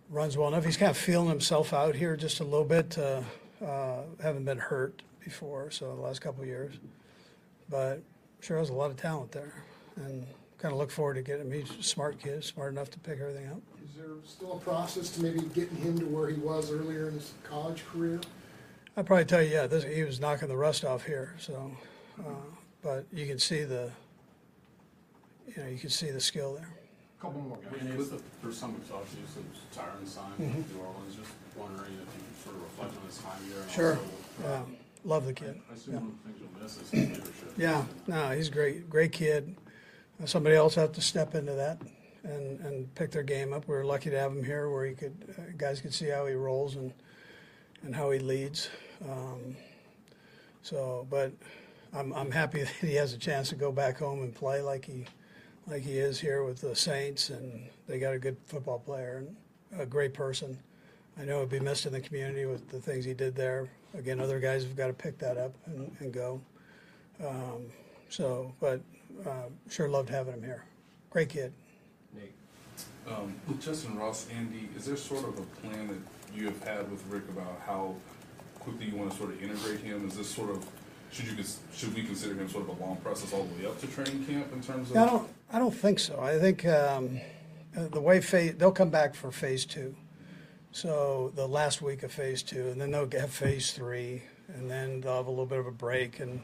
runs 0.10 0.38
well 0.38 0.48
enough. 0.48 0.64
He's 0.66 0.78
kind 0.78 0.90
of 0.90 0.98
feeling 0.98 1.30
himself 1.30 1.74
out 1.74 1.96
here 1.96 2.16
just 2.16 2.40
a 2.40 2.44
little 2.44 2.66
bit. 2.66 2.98
Uh, 2.98 3.22
uh, 3.64 4.04
haven't 4.22 4.46
been 4.46 4.60
hurt 4.60 5.02
before, 5.32 5.70
so 5.70 5.94
the 5.94 6.02
last 6.02 6.22
couple 6.22 6.42
of 6.42 6.48
years, 6.48 6.76
but 7.70 8.02
sure 8.40 8.58
has 8.58 8.70
a 8.70 8.74
lot 8.74 8.90
of 8.90 8.96
talent 8.96 9.30
there, 9.32 9.54
and 9.98 10.26
kind 10.58 10.72
of 10.72 10.80
look 10.80 10.90
forward 10.90 11.16
to 11.16 11.22
getting 11.22 11.52
him. 11.52 11.52
He's 11.52 11.70
a 11.78 11.84
smart 11.84 12.18
kid, 12.20 12.44
smart 12.46 12.72
enough 12.72 12.90
to 12.92 13.00
pick 13.00 13.20
everything 13.20 13.48
up. 13.50 13.62
Is 13.84 13.96
there 13.98 14.08
still 14.26 14.54
a 14.54 14.60
process 14.60 15.10
to 15.12 15.22
maybe 15.22 15.42
getting 15.54 15.76
him 15.78 16.00
to 16.00 16.06
where 16.06 16.30
he 16.30 16.40
was 16.40 16.72
earlier 16.72 17.10
in 17.10 17.16
his 17.16 17.34
college 17.44 17.84
career? 17.92 18.22
I'd 18.96 19.06
probably 19.06 19.26
tell 19.26 19.42
you, 19.44 19.50
yeah, 19.54 19.68
this, 19.68 19.84
he 19.84 20.04
was 20.04 20.20
knocking 20.20 20.48
the 20.48 20.56
rust 20.58 20.86
off 20.86 21.06
here. 21.06 21.36
So, 21.40 21.72
uh, 22.20 22.24
but 22.82 23.06
you 23.12 23.28
can 23.28 23.38
see 23.38 23.64
the, 23.66 23.92
you 25.46 25.62
know, 25.62 25.68
you 25.70 25.78
can 25.78 25.90
see 25.90 26.10
the 26.10 26.22
skill 26.22 26.54
there. 26.56 26.70
A 27.20 27.22
Couple 27.22 27.42
more 27.42 27.58
I 27.70 27.84
mean, 27.84 27.94
it's 28.00 28.10
the 28.10 28.22
first 28.42 28.62
time 28.62 28.74
we've 28.74 28.90
talked 28.90 29.12
to 29.12 29.18
you 29.18 29.24
since 29.32 29.58
Tyrann 29.76 30.08
signed 30.08 30.34
Mm-hmm. 30.40 30.78
New 30.78 30.84
Orleans. 30.84 31.16
Just 31.16 31.32
wondering 31.56 31.94
if 31.94 32.00
you 32.16 32.24
could 32.26 32.44
sort 32.44 32.56
of 32.56 32.62
reflect 32.64 32.92
on 32.96 33.08
this 33.08 33.18
time 33.18 33.44
here. 33.46 33.62
And 33.62 33.72
Sure. 33.72 33.98
Also, 33.98 34.10
Yeah, 34.44 34.77
love 35.04 35.26
the 35.26 35.34
kid. 35.34 35.60
I 35.70 35.74
assume 35.74 35.96
one 35.96 36.04
of 36.04 36.12
the 36.24 36.30
things 36.30 36.42
you'll 36.42 36.64
miss 36.64 36.78
is 36.78 36.92
his 36.92 37.10
leadership. 37.10 37.54
Yeah, 37.58 37.86
no, 38.08 38.30
he's 38.32 38.50
great, 38.50 38.90
great 38.90 39.12
kid. 39.12 39.56
Somebody 40.26 40.56
else 40.56 40.76
have 40.76 40.94
to 40.94 41.02
step 41.02 41.36
into 41.36 41.54
that 41.54 41.80
and, 42.24 42.60
and 42.62 42.96
pick 42.96 43.12
their 43.12 43.24
game 43.24 43.54
up. 43.54 43.68
We 43.68 43.76
were 43.76 43.86
lucky 43.86 44.10
to 44.10 44.20
have 44.20 44.32
him 44.32 44.44
here, 44.44 44.70
where 44.70 44.86
he 44.86 44.94
could, 44.94 45.36
uh, 45.38 45.42
guys 45.58 45.80
could 45.80 45.94
see 45.94 46.08
how 46.08 46.26
he 46.26 46.34
rolls 46.34 46.76
and 46.76 46.94
and 47.84 47.96
how 47.96 48.12
he 48.12 48.20
leads. 48.20 48.70
Um, 49.08 49.56
so, 50.62 51.08
but 51.10 51.32
I'm 51.94 52.14
I'm 52.14 52.32
happy 52.32 52.64
that 52.64 52.74
he 52.82 52.96
has 52.96 53.14
a 53.14 53.18
chance 53.18 53.50
to 53.50 53.56
go 53.56 53.72
back 53.72 53.98
home 53.98 54.22
and 54.22 54.34
play 54.34 54.62
like 54.62 54.86
he 54.86 55.06
like 55.68 55.84
he 55.84 55.98
is 55.98 56.20
here 56.20 56.44
with 56.44 56.62
the 56.62 56.76
Saints, 56.76 57.30
and 57.30 57.68
they 57.88 58.00
got 58.00 58.14
a 58.14 58.20
good 58.20 58.38
football 58.46 58.80
player 58.80 59.24
and 59.72 59.82
a 59.82 59.86
great 59.86 60.14
person. 60.14 60.58
I 61.20 61.26
know 61.26 61.42
he'd 61.42 61.50
be 61.50 61.60
missed 61.60 61.86
in 61.86 61.94
the 61.94 62.00
community 62.00 62.46
with 62.46 62.70
the 62.70 62.80
things 62.80 63.04
he 63.04 63.14
did 63.14 63.36
there. 63.36 63.70
Again, 63.94 64.20
other 64.20 64.40
guys 64.40 64.64
have 64.64 64.76
got 64.76 64.88
to 64.88 64.94
pick 64.94 65.18
that 65.20 65.38
up 65.38 65.54
and, 65.66 65.96
and 66.00 66.14
go. 66.14 66.42
Um, 67.26 67.66
so, 68.10 68.54
but 68.60 68.82
uh, 69.26 69.50
sure 69.70 69.90
loved 69.90 70.10
having 70.10 70.34
him 70.34 70.44
here. 70.44 70.66
Great 71.10 71.30
kid. 71.30 71.54
Um, 73.08 73.34
with 73.48 73.62
Justin 73.62 73.98
Ross, 73.98 74.28
Andy, 74.36 74.68
is 74.76 74.86
there 74.86 74.98
sort 74.98 75.24
of 75.24 75.40
a 75.40 75.42
plan 75.62 75.88
that 75.88 76.38
you 76.38 76.46
have 76.46 76.62
had 76.64 76.92
with 76.92 77.06
Rick 77.08 77.24
about 77.30 77.62
how 77.66 77.96
quickly 78.60 78.88
you 78.88 78.98
want 78.98 79.12
to 79.12 79.18
sort 79.18 79.30
of 79.30 79.42
integrate 79.42 79.80
him? 79.80 80.06
Is 80.06 80.18
this 80.18 80.30
sort 80.30 80.50
of 80.50 80.66
should 81.12 81.26
you 81.26 81.44
should 81.74 81.96
we 81.96 82.04
consider 82.04 82.36
him 82.36 82.50
sort 82.50 82.70
of 82.70 82.78
a 82.78 82.84
long 82.84 82.98
process 82.98 83.32
all 83.32 83.46
the 83.46 83.64
way 83.64 83.70
up 83.70 83.80
to 83.80 83.88
training 83.88 84.26
camp 84.26 84.52
in 84.52 84.62
terms 84.62 84.92
of? 84.92 84.98
I 84.98 85.06
don't. 85.06 85.30
I 85.54 85.60
don't 85.60 85.74
think 85.74 86.00
so. 86.00 86.20
I 86.20 86.38
think 86.38 86.66
um, 86.66 87.22
the 87.74 88.02
way 88.02 88.20
phase 88.20 88.56
they'll 88.58 88.72
come 88.72 88.90
back 88.90 89.16
for 89.16 89.32
phase 89.32 89.66
two, 89.66 89.96
so 90.78 91.32
the 91.34 91.48
last 91.48 91.82
week 91.82 92.04
of 92.04 92.12
phase 92.12 92.44
two, 92.44 92.68
and 92.68 92.80
then 92.80 92.92
they'll 92.92 93.10
have 93.20 93.32
phase 93.32 93.72
three, 93.72 94.22
and 94.48 94.70
then 94.70 95.02
they'll 95.02 95.16
have 95.16 95.26
a 95.26 95.32
little 95.32 95.48
bit 95.48 95.58
of 95.58 95.66
a 95.66 95.72
break, 95.72 96.20
and 96.20 96.40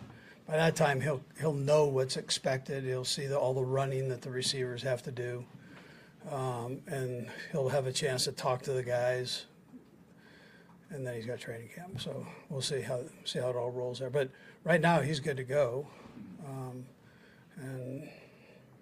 by 0.48 0.58
that 0.58 0.76
time 0.76 1.00
he'll 1.02 1.22
he'll 1.40 1.54
know 1.54 1.86
what's 1.86 2.18
expected. 2.18 2.84
He'll 2.84 3.06
see 3.06 3.28
the, 3.28 3.38
all 3.38 3.54
the 3.54 3.64
running 3.64 4.10
that 4.10 4.24
the 4.24 4.32
receivers 4.32 4.82
have 4.82 5.04
to 5.04 5.12
do, 5.12 5.46
um, 6.32 6.82
and 6.88 7.28
he'll 7.52 7.70
have 7.70 7.86
a 7.86 7.92
chance 7.92 8.24
to 8.24 8.32
talk 8.32 8.64
to 8.64 8.74
the 8.74 8.82
guys. 8.82 9.46
And 10.90 11.06
then 11.06 11.14
he's 11.14 11.28
got 11.28 11.40
training 11.40 11.70
camp, 11.76 12.02
so 12.02 12.26
we'll 12.50 12.62
see 12.62 12.82
how 12.82 13.02
see 13.26 13.38
how 13.38 13.52
it 13.52 13.56
all 13.56 13.70
rolls 13.70 14.00
there. 14.00 14.10
But 14.10 14.32
right 14.64 14.82
now 14.82 15.02
he's 15.02 15.20
good 15.20 15.38
to 15.38 15.44
go, 15.44 15.86
um, 16.48 16.86
and 17.58 18.10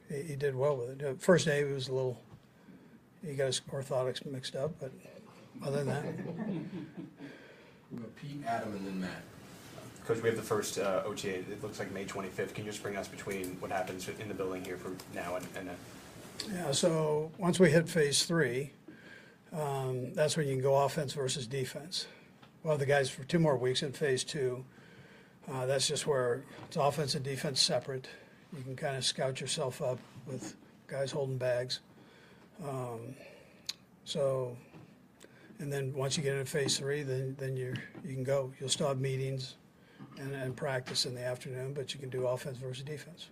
he, 0.07 0.21
he 0.21 0.35
did 0.37 0.55
well 0.55 0.77
with 0.77 1.01
it. 1.01 1.21
First 1.21 1.45
day 1.45 1.65
he 1.65 1.73
was 1.73 1.89
a 1.89 1.93
little, 1.93 2.21
he 3.25 3.33
got 3.33 3.47
his 3.47 3.61
orthotics 3.69 4.25
mixed 4.25 4.55
up, 4.55 4.75
but 4.79 4.91
other 5.63 5.83
than 5.83 5.87
that, 5.87 6.05
We 7.91 7.97
got 7.97 8.15
Pete, 8.15 8.43
Adam, 8.47 8.73
and 8.73 8.85
then 8.87 9.01
Matt. 9.01 9.21
Coach, 10.05 10.21
we 10.21 10.29
have 10.29 10.37
the 10.37 10.43
first 10.43 10.79
uh, 10.79 11.03
OTA. 11.05 11.39
It 11.39 11.61
looks 11.61 11.77
like 11.79 11.91
May 11.91 12.05
25th. 12.05 12.53
Can 12.53 12.65
you 12.65 12.71
just 12.71 12.81
bring 12.81 12.97
us 12.97 13.07
between 13.07 13.57
what 13.59 13.71
happens 13.71 14.09
in 14.09 14.27
the 14.27 14.33
building 14.33 14.63
here 14.65 14.77
from 14.77 14.97
now 15.13 15.35
and, 15.35 15.45
and 15.55 15.67
then? 15.69 15.75
yeah. 16.53 16.71
So 16.71 17.31
once 17.37 17.59
we 17.59 17.69
hit 17.69 17.87
phase 17.87 18.23
three, 18.23 18.71
um, 19.53 20.13
that's 20.13 20.37
when 20.37 20.47
you 20.47 20.53
can 20.53 20.63
go 20.63 20.75
offense 20.75 21.13
versus 21.13 21.45
defense. 21.45 22.07
Well, 22.63 22.77
the 22.77 22.85
guys 22.85 23.09
for 23.09 23.23
two 23.23 23.39
more 23.39 23.57
weeks 23.57 23.83
in 23.83 23.91
phase 23.91 24.23
two. 24.23 24.65
Uh, 25.51 25.65
that's 25.65 25.87
just 25.87 26.07
where 26.07 26.43
it's 26.67 26.77
offense 26.77 27.15
and 27.15 27.23
defense 27.23 27.59
separate. 27.61 28.07
You 28.55 28.63
can 28.63 28.75
kind 28.75 28.95
of 28.95 29.03
scout 29.03 29.41
yourself 29.41 29.81
up 29.81 29.99
with 30.25 30.55
guys 30.87 31.11
holding 31.11 31.37
bags. 31.37 31.79
Um, 32.63 33.15
so, 34.05 34.55
and 35.61 35.71
then 35.71 35.93
once 35.93 36.17
you 36.17 36.23
get 36.23 36.33
into 36.33 36.49
phase 36.49 36.77
three, 36.77 37.03
then 37.03 37.35
then 37.39 37.55
you 37.55 37.73
you 38.03 38.13
can 38.13 38.23
go. 38.23 38.51
You'll 38.59 38.69
still 38.69 38.87
have 38.87 38.99
meetings 38.99 39.55
and, 40.19 40.33
and 40.33 40.55
practice 40.55 41.05
in 41.05 41.15
the 41.15 41.23
afternoon, 41.23 41.73
but 41.73 41.93
you 41.93 41.99
can 41.99 42.09
do 42.09 42.27
offense 42.27 42.57
versus 42.57 42.83
defense. 42.83 43.29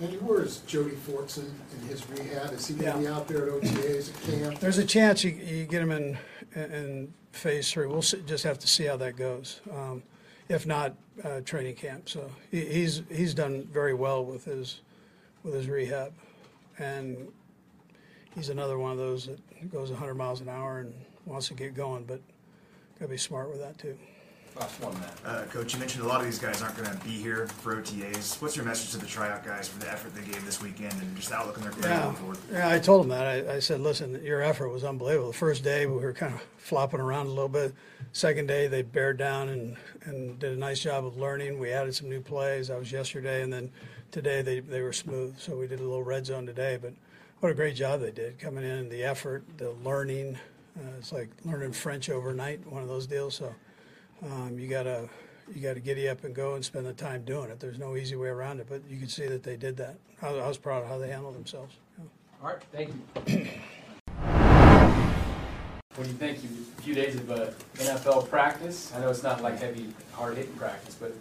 Andy, 0.00 0.16
where 0.16 0.42
is 0.42 0.58
Jody 0.66 0.96
Fortson 0.96 1.52
in 1.72 1.88
his 1.88 2.08
rehab? 2.10 2.52
Is 2.52 2.66
he 2.66 2.74
gonna 2.74 2.98
be 2.98 3.06
out 3.06 3.28
there 3.28 3.46
at 3.46 3.62
OTAs, 3.62 4.08
at 4.12 4.40
camp? 4.40 4.58
There's 4.58 4.78
a 4.78 4.84
chance 4.84 5.22
you, 5.22 5.30
you 5.30 5.66
get 5.66 5.82
him 5.82 5.92
in, 5.92 6.18
in 6.56 7.14
phase 7.30 7.70
three. 7.70 7.86
We'll 7.86 8.02
see, 8.02 8.20
just 8.26 8.42
have 8.42 8.58
to 8.58 8.66
see 8.66 8.86
how 8.86 8.96
that 8.96 9.16
goes. 9.16 9.60
Um, 9.72 10.02
if 10.48 10.66
not, 10.66 10.96
uh, 11.22 11.40
training 11.42 11.76
camp. 11.76 12.08
So 12.08 12.28
he, 12.50 12.64
he's, 12.64 13.02
he's 13.08 13.34
done 13.34 13.68
very 13.72 13.94
well 13.94 14.24
with 14.24 14.44
his, 14.44 14.80
with 15.44 15.54
his 15.54 15.68
rehab. 15.68 16.12
And 16.78 17.28
he's 18.34 18.48
another 18.48 18.78
one 18.78 18.92
of 18.92 18.98
those 18.98 19.26
that 19.26 19.70
goes 19.72 19.90
100 19.90 20.14
miles 20.14 20.40
an 20.40 20.48
hour 20.48 20.80
and 20.80 20.94
wants 21.26 21.48
to 21.48 21.54
get 21.54 21.74
going, 21.74 22.04
but 22.04 22.20
gotta 22.98 23.10
be 23.10 23.16
smart 23.16 23.50
with 23.50 23.60
that 23.60 23.78
too. 23.78 23.96
Last 24.56 24.80
one, 24.80 24.94
Matt. 25.00 25.14
Uh, 25.24 25.42
Coach, 25.46 25.72
you 25.74 25.80
mentioned 25.80 26.04
a 26.04 26.06
lot 26.06 26.20
of 26.20 26.26
these 26.26 26.38
guys 26.38 26.62
aren't 26.62 26.76
going 26.76 26.88
to 26.88 27.04
be 27.04 27.10
here 27.10 27.48
for 27.48 27.74
OTAs. 27.82 28.40
What's 28.40 28.54
your 28.54 28.64
message 28.64 28.92
to 28.92 28.98
the 28.98 29.06
tryout 29.06 29.44
guys 29.44 29.66
for 29.66 29.80
the 29.80 29.90
effort 29.90 30.14
they 30.14 30.22
gave 30.22 30.44
this 30.44 30.62
weekend 30.62 30.92
and 30.92 31.16
just 31.16 31.30
the 31.30 31.34
outlook 31.34 31.56
on 31.58 31.64
their 31.64 31.72
career 31.72 31.88
Yeah, 31.90 32.02
going 32.04 32.14
forward? 32.14 32.38
yeah. 32.52 32.68
I 32.70 32.78
told 32.78 33.02
them 33.02 33.08
that. 33.08 33.26
I, 33.50 33.54
I 33.56 33.58
said, 33.58 33.80
"Listen, 33.80 34.22
your 34.24 34.42
effort 34.42 34.68
was 34.68 34.84
unbelievable. 34.84 35.32
The 35.32 35.36
first 35.36 35.64
day 35.64 35.86
we 35.86 35.96
were 35.96 36.12
kind 36.12 36.32
of 36.34 36.40
flopping 36.56 37.00
around 37.00 37.26
a 37.26 37.30
little 37.30 37.48
bit. 37.48 37.74
Second 38.12 38.46
day 38.46 38.68
they 38.68 38.82
bared 38.82 39.16
down 39.16 39.48
and, 39.48 39.76
and 40.04 40.38
did 40.38 40.52
a 40.52 40.56
nice 40.56 40.78
job 40.78 41.04
of 41.04 41.16
learning. 41.18 41.58
We 41.58 41.72
added 41.72 41.92
some 41.96 42.08
new 42.08 42.20
plays. 42.20 42.68
That 42.68 42.78
was 42.78 42.92
yesterday, 42.92 43.42
and 43.42 43.52
then 43.52 43.72
today 44.12 44.40
they, 44.42 44.60
they 44.60 44.82
were 44.82 44.92
smooth. 44.92 45.36
So 45.36 45.56
we 45.56 45.66
did 45.66 45.80
a 45.80 45.82
little 45.82 46.04
red 46.04 46.26
zone 46.26 46.46
today. 46.46 46.78
But 46.80 46.92
what 47.44 47.50
a 47.50 47.54
great 47.54 47.76
job 47.76 48.00
they 48.00 48.10
did 48.10 48.38
coming 48.38 48.64
in. 48.64 48.88
The 48.88 49.04
effort, 49.04 49.44
the 49.58 49.72
learning. 49.84 50.38
Uh, 50.78 50.96
it's 50.98 51.12
like 51.12 51.28
learning 51.44 51.72
French 51.72 52.08
overnight. 52.08 52.66
One 52.66 52.82
of 52.82 52.88
those 52.88 53.06
deals. 53.06 53.34
So 53.34 53.54
um, 54.24 54.58
you 54.58 54.66
gotta 54.66 55.10
you 55.54 55.60
gotta 55.60 55.80
giddy 55.80 56.08
up 56.08 56.24
and 56.24 56.34
go 56.34 56.54
and 56.54 56.64
spend 56.64 56.86
the 56.86 56.94
time 56.94 57.22
doing 57.26 57.50
it. 57.50 57.60
There's 57.60 57.78
no 57.78 57.96
easy 57.96 58.16
way 58.16 58.28
around 58.28 58.60
it. 58.60 58.66
But 58.66 58.80
you 58.88 58.98
can 58.98 59.08
see 59.08 59.26
that 59.26 59.42
they 59.42 59.58
did 59.58 59.76
that. 59.76 59.98
I, 60.22 60.28
I 60.28 60.48
was 60.48 60.56
proud 60.56 60.84
of 60.84 60.88
how 60.88 60.96
they 60.96 61.10
handled 61.10 61.34
themselves. 61.34 61.76
Yeah. 61.98 62.04
All 62.42 62.48
right, 62.48 62.62
thank 62.72 62.88
you. 62.88 63.46
What 65.96 66.04
do 66.04 66.08
you 66.08 66.16
think? 66.16 66.38
A 66.38 66.82
few 66.82 66.94
days 66.94 67.16
of 67.16 67.30
uh, 67.30 67.50
NFL 67.74 68.30
practice. 68.30 68.90
I 68.96 69.00
know 69.00 69.10
it's 69.10 69.22
not 69.22 69.42
like 69.42 69.58
heavy, 69.58 69.92
hard 70.14 70.38
hitting 70.38 70.54
practice, 70.54 70.94
but 70.94 71.14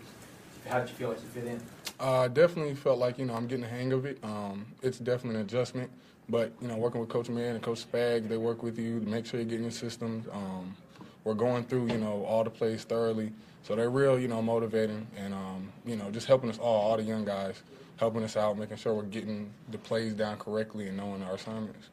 how 0.70 0.80
did 0.80 0.88
you 0.88 0.96
feel 0.96 1.10
like 1.10 1.20
you 1.22 1.28
fit 1.28 1.48
in? 1.48 1.62
Uh, 2.00 2.30
definitely 2.30 2.76
felt 2.76 2.98
like 2.98 3.20
you 3.20 3.26
know 3.26 3.34
I'm 3.34 3.46
getting 3.46 3.64
the 3.64 3.70
hang 3.70 3.92
of 3.92 4.06
it. 4.06 4.20
Um, 4.24 4.66
it's 4.82 5.00
definitely 5.00 5.42
an 5.42 5.46
adjustment, 5.46 5.92
but 6.34 6.52
you 6.60 6.68
know 6.68 6.76
working 6.76 7.00
with 7.00 7.10
Coach 7.10 7.30
Mann 7.30 7.54
and 7.54 7.62
Coach 7.62 7.86
Spag, 7.86 8.28
they 8.28 8.38
work 8.38 8.64
with 8.64 8.80
you 8.80 9.00
to 9.00 9.06
make 9.06 9.28
sure 9.28 9.40
you're 9.40 9.48
getting 9.48 9.66
your 9.66 9.72
systems. 9.72 10.28
Um, 10.34 10.76
we're 11.24 11.36
going 11.36 11.64
through 11.64 11.92
you 11.92 12.00
know 12.00 12.26
all 12.26 12.44
the 12.44 12.50
plays 12.50 12.84
thoroughly, 12.84 13.32
so 13.62 13.76
they're 13.76 13.92
real 13.92 14.20
you 14.20 14.28
know 14.28 14.42
motivating 14.42 15.06
and 15.16 15.36
um, 15.36 15.72
you 15.86 15.96
know 15.96 16.10
just 16.10 16.26
helping 16.26 16.50
us 16.50 16.58
all, 16.58 16.90
all 16.90 16.98
the 16.98 17.04
young 17.04 17.24
guys, 17.24 17.62
helping 17.98 18.24
us 18.24 18.36
out, 18.36 18.58
making 18.58 18.78
sure 18.78 18.96
we're 18.96 19.04
getting 19.04 19.52
the 19.70 19.78
plays 19.78 20.14
down 20.14 20.38
correctly 20.38 20.88
and 20.88 20.98
knowing 20.98 21.22
our 21.22 21.36
assignments. 21.36 21.90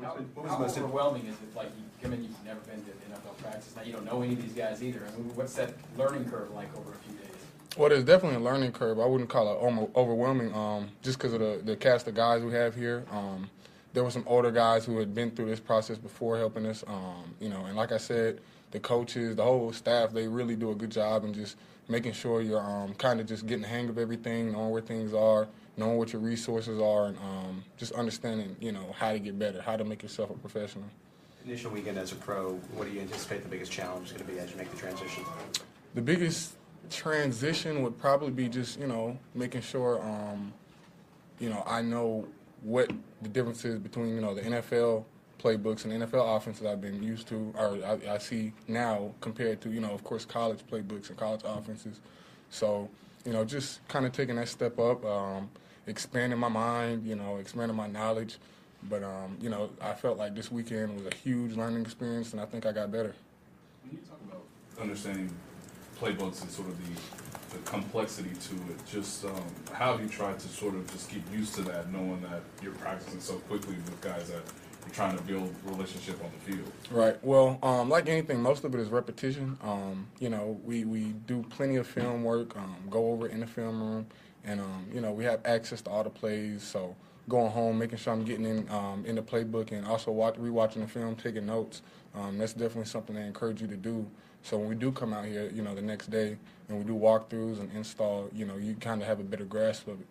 How, 0.00 0.16
how 0.46 0.64
overwhelming 0.64 1.26
is 1.26 1.34
it? 1.34 1.56
Like 1.56 1.66
you 1.66 1.82
come 2.00 2.12
in, 2.12 2.22
you've 2.22 2.44
never 2.44 2.60
been 2.60 2.84
to 2.84 2.90
NFL 2.90 3.38
practice. 3.42 3.74
Now 3.74 3.82
you 3.82 3.92
don't 3.92 4.04
know 4.04 4.22
any 4.22 4.34
of 4.34 4.42
these 4.42 4.52
guys 4.52 4.84
either. 4.84 5.02
I 5.04 5.18
mean, 5.18 5.34
what's 5.34 5.54
that 5.54 5.74
learning 5.98 6.30
curve 6.30 6.52
like 6.52 6.68
over 6.76 6.92
a 6.92 7.08
few 7.08 7.18
days? 7.18 7.31
Well, 7.76 7.88
there's 7.88 8.04
definitely 8.04 8.36
a 8.36 8.40
learning 8.40 8.72
curve. 8.72 9.00
I 9.00 9.06
wouldn't 9.06 9.30
call 9.30 9.50
it 9.50 9.90
overwhelming, 9.96 10.54
um, 10.54 10.90
just 11.00 11.18
because 11.18 11.32
of 11.32 11.40
the, 11.40 11.60
the 11.64 11.74
cast 11.74 12.06
of 12.06 12.14
guys 12.14 12.42
we 12.42 12.52
have 12.52 12.74
here. 12.74 13.04
Um, 13.10 13.48
there 13.94 14.04
were 14.04 14.10
some 14.10 14.24
older 14.26 14.50
guys 14.50 14.84
who 14.84 14.98
had 14.98 15.14
been 15.14 15.30
through 15.30 15.46
this 15.46 15.60
process 15.60 15.96
before 15.96 16.36
helping 16.36 16.66
us, 16.66 16.84
um, 16.86 17.34
you 17.40 17.48
know. 17.48 17.64
And 17.64 17.76
like 17.76 17.92
I 17.92 17.96
said, 17.96 18.40
the 18.72 18.80
coaches, 18.80 19.36
the 19.36 19.42
whole 19.42 19.72
staff, 19.72 20.12
they 20.12 20.28
really 20.28 20.54
do 20.54 20.70
a 20.70 20.74
good 20.74 20.90
job 20.90 21.24
in 21.24 21.32
just 21.32 21.56
making 21.88 22.12
sure 22.12 22.42
you're 22.42 22.62
um, 22.62 22.94
kind 22.94 23.20
of 23.20 23.26
just 23.26 23.46
getting 23.46 23.62
the 23.62 23.68
hang 23.68 23.88
of 23.88 23.98
everything, 23.98 24.52
knowing 24.52 24.70
where 24.70 24.82
things 24.82 25.14
are, 25.14 25.48
knowing 25.76 25.96
what 25.96 26.12
your 26.12 26.20
resources 26.20 26.80
are, 26.80 27.06
and 27.06 27.18
um, 27.18 27.64
just 27.76 27.92
understanding, 27.92 28.54
you 28.60 28.72
know, 28.72 28.94
how 28.98 29.12
to 29.12 29.18
get 29.18 29.38
better, 29.38 29.62
how 29.62 29.76
to 29.76 29.84
make 29.84 30.02
yourself 30.02 30.30
a 30.30 30.34
professional. 30.34 30.84
Initial 31.44 31.70
weekend 31.70 31.98
as 31.98 32.12
a 32.12 32.16
pro, 32.16 32.52
what 32.74 32.86
do 32.86 32.94
you 32.94 33.00
anticipate 33.00 33.42
the 33.42 33.48
biggest 33.48 33.72
challenge 33.72 34.06
is 34.06 34.12
going 34.12 34.26
to 34.26 34.32
be 34.32 34.38
as 34.38 34.50
you 34.50 34.56
make 34.56 34.70
the 34.70 34.76
transition? 34.76 35.24
The 35.94 36.02
biggest 36.02 36.54
transition 36.90 37.82
would 37.82 37.98
probably 37.98 38.30
be 38.30 38.48
just 38.48 38.78
you 38.78 38.86
know 38.86 39.18
making 39.34 39.62
sure 39.62 40.02
um, 40.02 40.52
you 41.38 41.48
know 41.48 41.62
I 41.66 41.82
know 41.82 42.26
what 42.62 42.90
the 43.22 43.28
difference 43.28 43.64
is 43.64 43.78
between 43.78 44.14
you 44.14 44.20
know 44.20 44.34
the 44.34 44.42
NFL 44.42 45.04
playbooks 45.42 45.84
and 45.84 45.92
NFL 45.92 46.36
offenses 46.36 46.64
I've 46.66 46.80
been 46.80 47.02
used 47.02 47.26
to 47.28 47.52
or 47.56 47.78
I, 47.84 48.14
I 48.14 48.18
see 48.18 48.52
now 48.68 49.12
compared 49.20 49.60
to 49.62 49.70
you 49.70 49.80
know 49.80 49.90
of 49.90 50.04
course 50.04 50.24
college 50.24 50.60
playbooks 50.70 51.08
and 51.08 51.18
college 51.18 51.42
offenses. 51.44 52.00
So 52.50 52.88
you 53.24 53.32
know 53.32 53.44
just 53.44 53.86
kind 53.88 54.06
of 54.06 54.12
taking 54.12 54.36
that 54.36 54.48
step 54.48 54.78
up, 54.78 55.04
um, 55.04 55.50
expanding 55.86 56.38
my 56.38 56.48
mind, 56.48 57.06
you 57.06 57.16
know 57.16 57.36
expanding 57.36 57.76
my 57.76 57.88
knowledge. 57.88 58.38
But 58.88 59.02
um, 59.02 59.36
you 59.40 59.48
know 59.48 59.70
I 59.80 59.94
felt 59.94 60.18
like 60.18 60.34
this 60.34 60.50
weekend 60.52 60.94
was 60.96 61.06
a 61.06 61.14
huge 61.14 61.56
learning 61.56 61.82
experience 61.82 62.32
and 62.32 62.40
I 62.40 62.46
think 62.46 62.66
I 62.66 62.72
got 62.72 62.92
better. 62.92 63.14
When 63.82 63.92
you 63.92 63.98
talk 64.06 64.20
about 64.28 64.44
understanding 64.80 65.34
playbooks 66.02 66.42
and 66.42 66.50
sort 66.50 66.68
of 66.68 66.76
the, 66.84 67.56
the 67.56 67.70
complexity 67.70 68.30
to 68.30 68.54
it, 68.72 68.86
just 68.90 69.24
um, 69.24 69.44
how 69.72 69.92
have 69.92 70.02
you 70.02 70.08
tried 70.08 70.38
to 70.40 70.48
sort 70.48 70.74
of 70.74 70.90
just 70.90 71.08
get 71.08 71.22
used 71.32 71.54
to 71.54 71.62
that, 71.62 71.92
knowing 71.92 72.20
that 72.22 72.42
you're 72.60 72.72
practicing 72.74 73.20
so 73.20 73.34
quickly 73.34 73.74
with 73.74 74.00
guys 74.00 74.28
that 74.28 74.42
you're 74.84 74.94
trying 74.94 75.16
to 75.16 75.22
build 75.22 75.54
relationship 75.64 76.22
on 76.24 76.30
the 76.32 76.52
field? 76.52 76.72
Right. 76.90 77.22
Well, 77.24 77.58
um, 77.62 77.88
like 77.88 78.08
anything, 78.08 78.42
most 78.42 78.64
of 78.64 78.74
it 78.74 78.80
is 78.80 78.88
repetition. 78.88 79.56
Um, 79.62 80.08
you 80.18 80.28
know, 80.28 80.60
we, 80.64 80.84
we 80.84 81.14
do 81.28 81.44
plenty 81.50 81.76
of 81.76 81.86
film 81.86 82.24
work, 82.24 82.56
um, 82.56 82.76
go 82.90 83.12
over 83.12 83.28
in 83.28 83.38
the 83.38 83.46
film 83.46 83.80
room, 83.80 84.06
and 84.44 84.60
um, 84.60 84.86
you 84.92 85.00
know, 85.00 85.12
we 85.12 85.22
have 85.24 85.40
access 85.44 85.82
to 85.82 85.90
all 85.90 86.02
the 86.02 86.10
plays. 86.10 86.64
So 86.64 86.96
going 87.28 87.52
home, 87.52 87.78
making 87.78 87.98
sure 87.98 88.12
I'm 88.12 88.24
getting 88.24 88.44
in 88.44 88.68
um, 88.70 89.04
in 89.06 89.14
the 89.14 89.22
playbook, 89.22 89.70
and 89.70 89.86
also 89.86 90.10
watch, 90.10 90.34
rewatching 90.34 90.80
the 90.80 90.88
film, 90.88 91.14
taking 91.14 91.46
notes. 91.46 91.82
Um, 92.12 92.38
that's 92.38 92.52
definitely 92.52 92.86
something 92.86 93.16
I 93.16 93.24
encourage 93.24 93.62
you 93.62 93.68
to 93.68 93.76
do. 93.76 94.04
So 94.42 94.58
when 94.58 94.68
we 94.68 94.74
do 94.74 94.90
come 94.92 95.12
out 95.12 95.24
here, 95.24 95.50
you 95.54 95.62
know, 95.62 95.74
the 95.74 95.82
next 95.82 96.10
day, 96.10 96.36
and 96.68 96.78
we 96.78 96.84
do 96.84 96.94
walkthroughs 96.94 97.60
and 97.60 97.70
install, 97.72 98.28
you 98.34 98.44
know, 98.44 98.56
you 98.56 98.74
kind 98.74 99.00
of 99.00 99.06
have 99.06 99.20
a 99.20 99.22
better 99.22 99.44
grasp 99.44 99.86
of 99.88 100.00
it. 100.00 100.06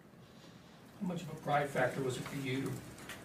How 1.01 1.07
much 1.07 1.21
of 1.21 1.29
a 1.29 1.35
pride 1.35 1.69
factor 1.69 2.01
was 2.01 2.17
it 2.17 2.23
for 2.23 2.38
you 2.47 2.63
to 2.63 2.71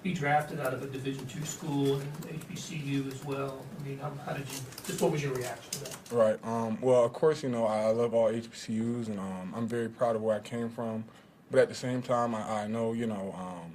be 0.02 0.12
drafted 0.12 0.60
out 0.60 0.74
of 0.74 0.82
a 0.82 0.86
Division 0.86 1.26
two 1.26 1.44
school 1.44 1.94
and 1.94 2.40
HBCU 2.48 3.12
as 3.12 3.24
well? 3.24 3.64
I 3.78 3.88
mean, 3.88 3.98
how, 3.98 4.12
how 4.24 4.32
did 4.32 4.46
you, 4.48 4.58
just 4.86 5.00
what 5.00 5.12
was 5.12 5.22
your 5.22 5.34
reaction 5.34 5.70
to 5.72 5.84
that? 5.84 5.96
Right. 6.10 6.38
Um, 6.44 6.78
well, 6.80 7.04
of 7.04 7.12
course, 7.12 7.42
you 7.42 7.50
know, 7.50 7.66
I 7.66 7.86
love 7.90 8.14
all 8.14 8.30
HBCUs, 8.30 9.06
and 9.06 9.20
um, 9.20 9.52
I'm 9.54 9.68
very 9.68 9.88
proud 9.88 10.16
of 10.16 10.22
where 10.22 10.36
I 10.36 10.40
came 10.40 10.68
from. 10.68 11.04
But 11.50 11.60
at 11.60 11.68
the 11.68 11.74
same 11.74 12.02
time, 12.02 12.34
I, 12.34 12.62
I 12.62 12.66
know, 12.66 12.92
you 12.92 13.06
know, 13.06 13.34
um, 13.38 13.70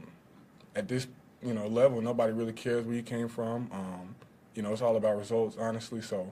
at 0.75 0.87
this, 0.89 1.07
you 1.41 1.53
know, 1.53 1.67
level, 1.67 2.01
nobody 2.01 2.33
really 2.33 2.53
cares 2.53 2.85
where 2.85 2.95
you 2.95 3.03
came 3.03 3.29
from. 3.29 3.69
Um, 3.71 4.15
you 4.53 4.61
know, 4.61 4.73
it's 4.73 4.81
all 4.81 4.97
about 4.97 5.17
results, 5.17 5.55
honestly. 5.57 6.01
So, 6.01 6.31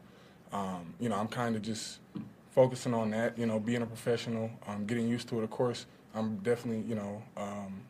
um, 0.51 0.93
you 0.99 1.09
know, 1.09 1.15
I'm 1.15 1.27
kind 1.27 1.55
of 1.55 1.61
just 1.61 1.99
focusing 2.51 2.93
on 2.93 3.11
that. 3.11 3.37
You 3.37 3.45
know, 3.45 3.59
being 3.59 3.81
a 3.81 3.85
professional, 3.85 4.49
um, 4.67 4.85
getting 4.85 5.07
used 5.07 5.27
to 5.29 5.39
it. 5.39 5.43
Of 5.43 5.49
course, 5.49 5.85
I'm 6.13 6.37
definitely, 6.37 6.87
you 6.87 6.95
know, 6.95 7.21
um, 7.37 7.81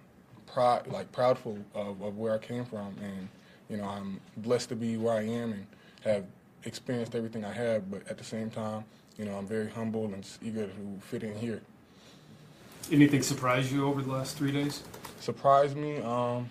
proud, 0.46 0.88
like 0.88 1.12
proudful 1.12 1.63
of, 1.74 2.01
of 2.01 2.18
where 2.18 2.34
I 2.34 2.38
came 2.38 2.66
from, 2.66 2.96
and 3.01 3.30
you 3.70 3.78
know, 3.78 3.86
I'm 3.86 4.20
blessed 4.38 4.70
to 4.70 4.75
be 4.75 4.98
where 4.98 5.13
I 5.13 5.24
am 5.24 5.54
and 5.54 5.68
have 6.04 6.25
experienced 6.66 7.16
everything 7.16 7.46
I 7.46 7.54
have. 7.54 7.89
But 7.89 8.08
at 8.10 8.18
the 8.18 8.24
same 8.24 8.50
time, 8.50 8.84
you 9.18 9.25
know, 9.25 9.36
I'm 9.36 9.48
very 9.48 9.70
humble 9.70 10.06
and 10.06 10.28
eager 10.42 10.68
to 10.68 11.00
fit 11.01 11.24
in 11.24 11.36
here. 11.36 11.62
Anything 12.92 13.22
surprise 13.22 13.72
you 13.72 13.86
over 13.86 14.01
the 14.01 14.12
last 14.12 14.38
three 14.38 14.51
days? 14.51 14.82
Surprise 15.20 15.75
me? 15.75 15.98
Um, 15.98 16.50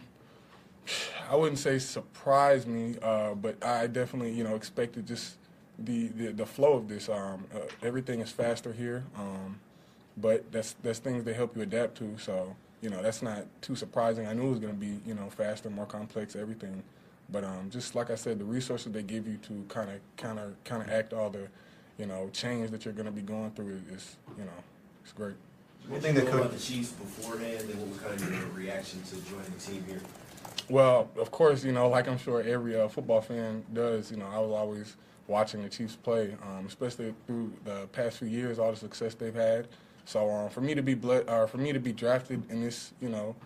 I 1.31 1.37
wouldn't 1.37 1.59
say 1.59 1.79
surprise 1.79 2.67
me, 2.67 2.97
uh, 3.03 3.35
but 3.35 3.63
I 3.65 3.87
definitely, 3.87 4.33
you 4.33 4.45
know, 4.45 4.55
expected 4.55 5.07
just 5.07 5.37
the, 5.79 6.09
the, 6.09 6.33
the 6.33 6.47
flow 6.47 6.75
of 6.75 6.89
this. 6.89 7.09
Um, 7.09 7.47
uh, 7.55 7.61
everything 7.83 8.21
is 8.21 8.31
faster 8.31 8.73
here, 8.73 9.05
um, 9.17 9.61
but 10.17 10.51
that's 10.51 10.75
that's 10.83 10.99
things 10.99 11.25
they 11.25 11.35
help 11.35 11.57
you 11.57 11.63
adapt 11.63 11.97
to. 11.99 12.17
So 12.19 12.57
you 12.81 12.91
know, 12.91 13.03
that's 13.03 13.23
not 13.23 13.47
too 13.61 13.75
surprising. 13.75 14.27
I 14.27 14.33
knew 14.33 14.47
it 14.47 14.51
was 14.51 14.59
going 14.61 14.75
to 14.75 14.79
be, 14.79 15.01
you 15.05 15.15
know, 15.15 15.29
faster, 15.31 15.69
more 15.71 15.87
complex, 15.87 16.37
everything. 16.37 16.83
But 17.31 17.45
um, 17.45 17.69
just 17.71 17.95
like 17.95 18.11
I 18.11 18.15
said, 18.15 18.39
the 18.39 18.45
resources 18.45 18.93
they 18.93 19.03
give 19.03 19.27
you 19.27 19.37
to 19.39 19.65
kind 19.69 19.91
of, 19.91 20.01
kind 20.17 20.39
of, 20.39 20.55
kind 20.65 20.83
of 20.83 20.89
act 20.89 21.13
all 21.13 21.29
the, 21.29 21.49
you 21.99 22.07
know, 22.07 22.31
change 22.33 22.71
that 22.71 22.85
you're 22.85 22.95
going 22.95 23.07
to 23.07 23.13
be 23.13 23.21
going 23.21 23.51
through 23.51 23.81
is, 23.93 24.17
you 24.39 24.45
know, 24.45 24.51
it's 25.03 25.13
great. 25.13 25.35
One 25.89 26.01
thing 26.01 26.15
that 26.15 26.29
about 26.29 26.53
the 26.53 26.59
Chiefs 26.59 26.93
beforehand, 26.93 27.63
and 27.71 27.81
what 27.81 27.89
was 27.89 27.99
kind 27.99 28.15
of 28.15 28.41
your 28.41 28.49
reaction 28.51 29.03
to 29.03 29.17
joining 29.29 29.53
the 29.53 29.61
team 29.61 29.85
here? 29.89 30.01
Well, 30.71 31.11
of 31.19 31.31
course, 31.31 31.65
you 31.65 31.73
know, 31.73 31.89
like 31.89 32.09
I'm 32.09 32.19
sure 32.19 32.43
every 32.43 32.79
uh, 32.79 32.89
football 32.89 33.21
fan 33.21 33.65
does, 33.73 34.11
you 34.11 34.19
know, 34.19 34.27
I 34.27 34.39
was 34.39 34.51
always 34.51 34.97
watching 35.27 35.63
the 35.63 35.69
Chiefs 35.69 35.97
play, 35.97 36.37
um, 36.43 36.67
especially 36.67 37.15
through 37.27 37.53
the 37.65 37.87
past 37.93 38.19
few 38.19 38.29
years, 38.29 38.59
all 38.59 38.71
the 38.71 38.77
success 38.77 39.15
they've 39.15 39.35
had. 39.35 39.69
So 40.05 40.31
um, 40.31 40.51
for 40.51 40.61
me 40.61 40.75
to 40.75 40.83
be 40.83 40.97
uh, 41.11 41.47
for 41.47 41.59
me 41.59 41.73
to 41.73 41.79
be 41.79 41.93
drafted 41.93 42.43
in 42.51 42.63
this, 42.63 42.93
you 43.01 43.09
know, 43.09 43.37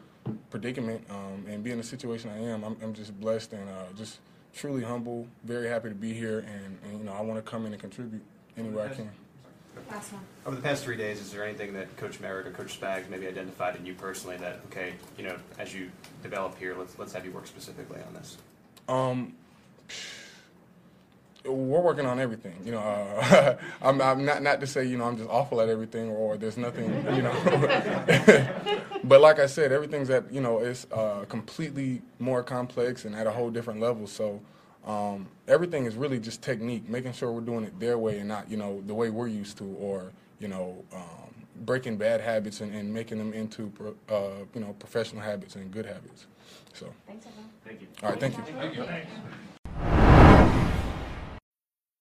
predicament 0.50 1.04
um, 1.10 1.44
and 1.48 1.62
be 1.62 1.72
in 1.72 1.78
the 1.78 1.84
situation 1.84 2.30
I 2.30 2.38
am, 2.38 2.64
I'm, 2.64 2.76
I'm 2.82 2.94
just 2.94 3.18
blessed 3.20 3.52
and 3.52 3.68
uh, 3.68 3.92
just 3.96 4.20
truly 4.52 4.82
humble. 4.82 5.26
Very 5.44 5.68
happy 5.68 5.88
to 5.88 5.94
be 5.94 6.12
here, 6.12 6.40
and, 6.40 6.78
and 6.84 6.98
you 6.98 7.04
know, 7.04 7.12
I 7.12 7.20
want 7.20 7.44
to 7.44 7.50
come 7.50 7.66
in 7.66 7.72
and 7.72 7.80
contribute 7.80 8.22
anywhere 8.56 8.86
I 8.86 8.94
can. 8.94 9.10
Over 10.46 10.56
the 10.56 10.62
past 10.62 10.84
three 10.84 10.96
days, 10.96 11.20
is 11.20 11.30
there 11.32 11.44
anything 11.44 11.74
that 11.74 11.96
Coach 11.96 12.18
Merritt 12.20 12.46
or 12.46 12.50
Coach 12.50 12.80
Spags 12.80 13.08
maybe 13.08 13.26
identified 13.26 13.76
in 13.76 13.86
you 13.86 13.94
personally 13.94 14.36
that 14.38 14.60
okay, 14.66 14.94
you 15.16 15.24
know, 15.24 15.36
as 15.58 15.74
you 15.74 15.90
develop 16.22 16.58
here, 16.58 16.74
let's 16.78 16.98
let's 16.98 17.12
have 17.12 17.24
you 17.24 17.30
work 17.30 17.46
specifically 17.46 18.00
on 18.06 18.14
this? 18.14 18.38
Um, 18.88 19.34
we're 21.44 21.80
working 21.80 22.06
on 22.06 22.20
everything. 22.20 22.54
You 22.64 22.72
know, 22.72 22.80
uh, 22.80 23.56
I'm, 23.82 24.00
I'm, 24.00 24.24
not 24.24 24.42
not 24.42 24.60
to 24.60 24.66
say 24.66 24.84
you 24.84 24.96
know 24.96 25.04
I'm 25.04 25.16
just 25.16 25.30
awful 25.30 25.60
at 25.60 25.68
everything 25.68 26.10
or 26.10 26.36
there's 26.36 26.56
nothing 26.56 26.86
you 27.14 27.22
know. 27.22 28.48
but 29.04 29.20
like 29.20 29.38
I 29.38 29.46
said, 29.46 29.72
everything's 29.72 30.10
at 30.10 30.32
you 30.32 30.40
know 30.40 30.58
it's 30.58 30.86
uh, 30.92 31.24
completely 31.28 32.02
more 32.18 32.42
complex 32.42 33.04
and 33.04 33.14
at 33.14 33.26
a 33.26 33.30
whole 33.30 33.50
different 33.50 33.80
level. 33.80 34.06
So 34.06 34.40
um, 34.86 35.28
everything 35.48 35.86
is 35.86 35.96
really 35.96 36.18
just 36.18 36.42
technique, 36.42 36.88
making 36.88 37.12
sure 37.12 37.32
we're 37.32 37.40
doing 37.40 37.64
it 37.64 37.78
their 37.78 37.98
way 37.98 38.18
and 38.18 38.28
not 38.28 38.50
you 38.50 38.56
know 38.56 38.82
the 38.86 38.94
way 38.94 39.10
we're 39.10 39.28
used 39.28 39.58
to, 39.58 39.64
or 39.78 40.12
you 40.40 40.48
know 40.48 40.84
um, 40.92 41.34
breaking 41.64 41.96
bad 41.96 42.20
habits 42.20 42.60
and, 42.60 42.74
and 42.74 42.92
making 42.92 43.18
them 43.18 43.32
into 43.32 43.68
pro, 43.70 43.94
uh, 44.08 44.44
you 44.54 44.60
know 44.60 44.74
professional 44.78 45.22
habits 45.22 45.56
and 45.56 45.70
good 45.70 45.86
habits. 45.86 46.26
So. 46.72 46.92
Thanks, 47.06 47.26
everyone. 47.26 47.50
Thank 47.64 47.80
you. 47.82 47.88
All 48.02 48.10
right, 48.10 48.20
thank 48.20 48.36
you. 48.36 48.42
Thank 48.44 48.76
you. 48.76 49.52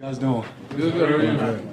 Guys 0.00 0.16
doing? 0.16 0.44
Good, 0.76 0.92
good. 0.92 1.68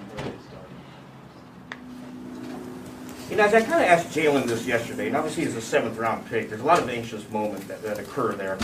You 3.30 3.36
know, 3.36 3.44
as 3.44 3.54
I 3.54 3.62
kind 3.62 3.74
of 3.74 3.82
asked 3.82 4.18
Jalen 4.18 4.48
this 4.48 4.66
yesterday, 4.66 5.06
and 5.06 5.16
obviously 5.16 5.46
he's 5.46 5.54
a 5.54 5.62
seventh 5.62 5.96
round 6.00 6.26
pick, 6.26 6.50
there's 6.50 6.62
a 6.62 6.66
lot 6.66 6.80
of 6.80 6.90
anxious 6.90 7.30
moments 7.30 7.68
that, 7.68 7.84
that 7.84 8.00
occur 8.00 8.34
there. 8.34 8.58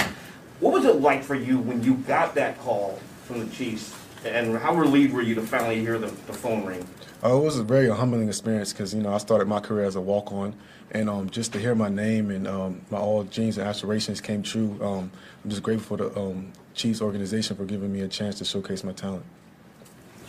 What 0.62 0.74
was 0.74 0.86
it 0.86 0.96
like 0.96 1.22
for 1.22 1.36
you 1.36 1.60
when 1.60 1.84
you 1.84 1.94
got 1.94 2.34
that 2.34 2.58
call 2.62 3.00
from 3.26 3.48
the 3.48 3.56
Chiefs, 3.56 3.96
and 4.26 4.58
how 4.58 4.74
relieved 4.74 5.14
were 5.14 5.22
you 5.22 5.36
to 5.36 5.44
finally 5.44 5.80
hear 5.80 6.00
the, 6.00 6.08
the 6.08 6.34
phone 6.34 6.66
ring? 6.66 6.88
Uh, 7.24 7.38
it 7.38 7.44
was 7.44 7.60
a 7.60 7.64
very 7.64 7.88
humbling 7.88 8.30
experience 8.30 8.74
because 8.74 8.96
you 8.96 9.04
know 9.04 9.14
I 9.14 9.20
started 9.20 9.48
my 9.48 9.60
career 9.60 9.86
as 9.86 9.96
a 9.96 10.02
walk-on, 10.02 10.56
and 10.90 11.08
um, 11.08 11.30
just 11.30 11.54
to 11.54 11.60
hear 11.60 11.76
my 11.76 11.90
name 11.90 12.32
and 12.32 12.48
um, 12.48 12.82
my 12.90 12.98
all 12.98 13.22
dreams 13.26 13.60
and 13.60 13.68
aspirations 13.68 14.22
came 14.22 14.42
true. 14.42 14.80
Um, 14.82 15.12
I'm 15.44 15.52
just 15.52 15.62
grateful 15.62 15.98
for 15.98 16.04
the 16.04 16.20
um, 16.20 16.52
Chiefs 16.74 17.00
organization 17.00 17.56
for 17.56 17.66
giving 17.66 17.94
me 17.94 18.02
a 18.02 18.08
chance 18.08 18.40
to 18.40 18.46
showcase 18.46 18.84
my 18.84 18.94
talent. 18.94 19.24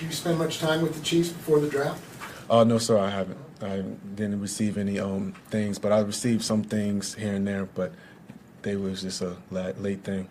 Did 0.02 0.08
you 0.08 0.16
spend 0.16 0.38
much 0.40 0.58
time 0.58 0.82
with 0.82 0.96
the 0.96 1.00
Chiefs 1.04 1.28
before 1.28 1.60
the 1.60 1.68
draft? 1.68 2.02
Uh, 2.50 2.64
no, 2.64 2.78
sir, 2.78 2.98
I 2.98 3.08
haven't. 3.08 3.38
I 3.60 3.84
didn't 4.16 4.40
receive 4.40 4.76
any 4.76 4.98
um, 4.98 5.32
things, 5.48 5.78
but 5.78 5.92
I 5.92 6.00
received 6.00 6.42
some 6.42 6.64
things 6.64 7.14
here 7.14 7.34
and 7.34 7.46
there, 7.46 7.66
but 7.66 7.92
they 8.62 8.74
was 8.74 9.02
just 9.02 9.22
a 9.22 9.36
late 9.52 10.02
thing. 10.02 10.26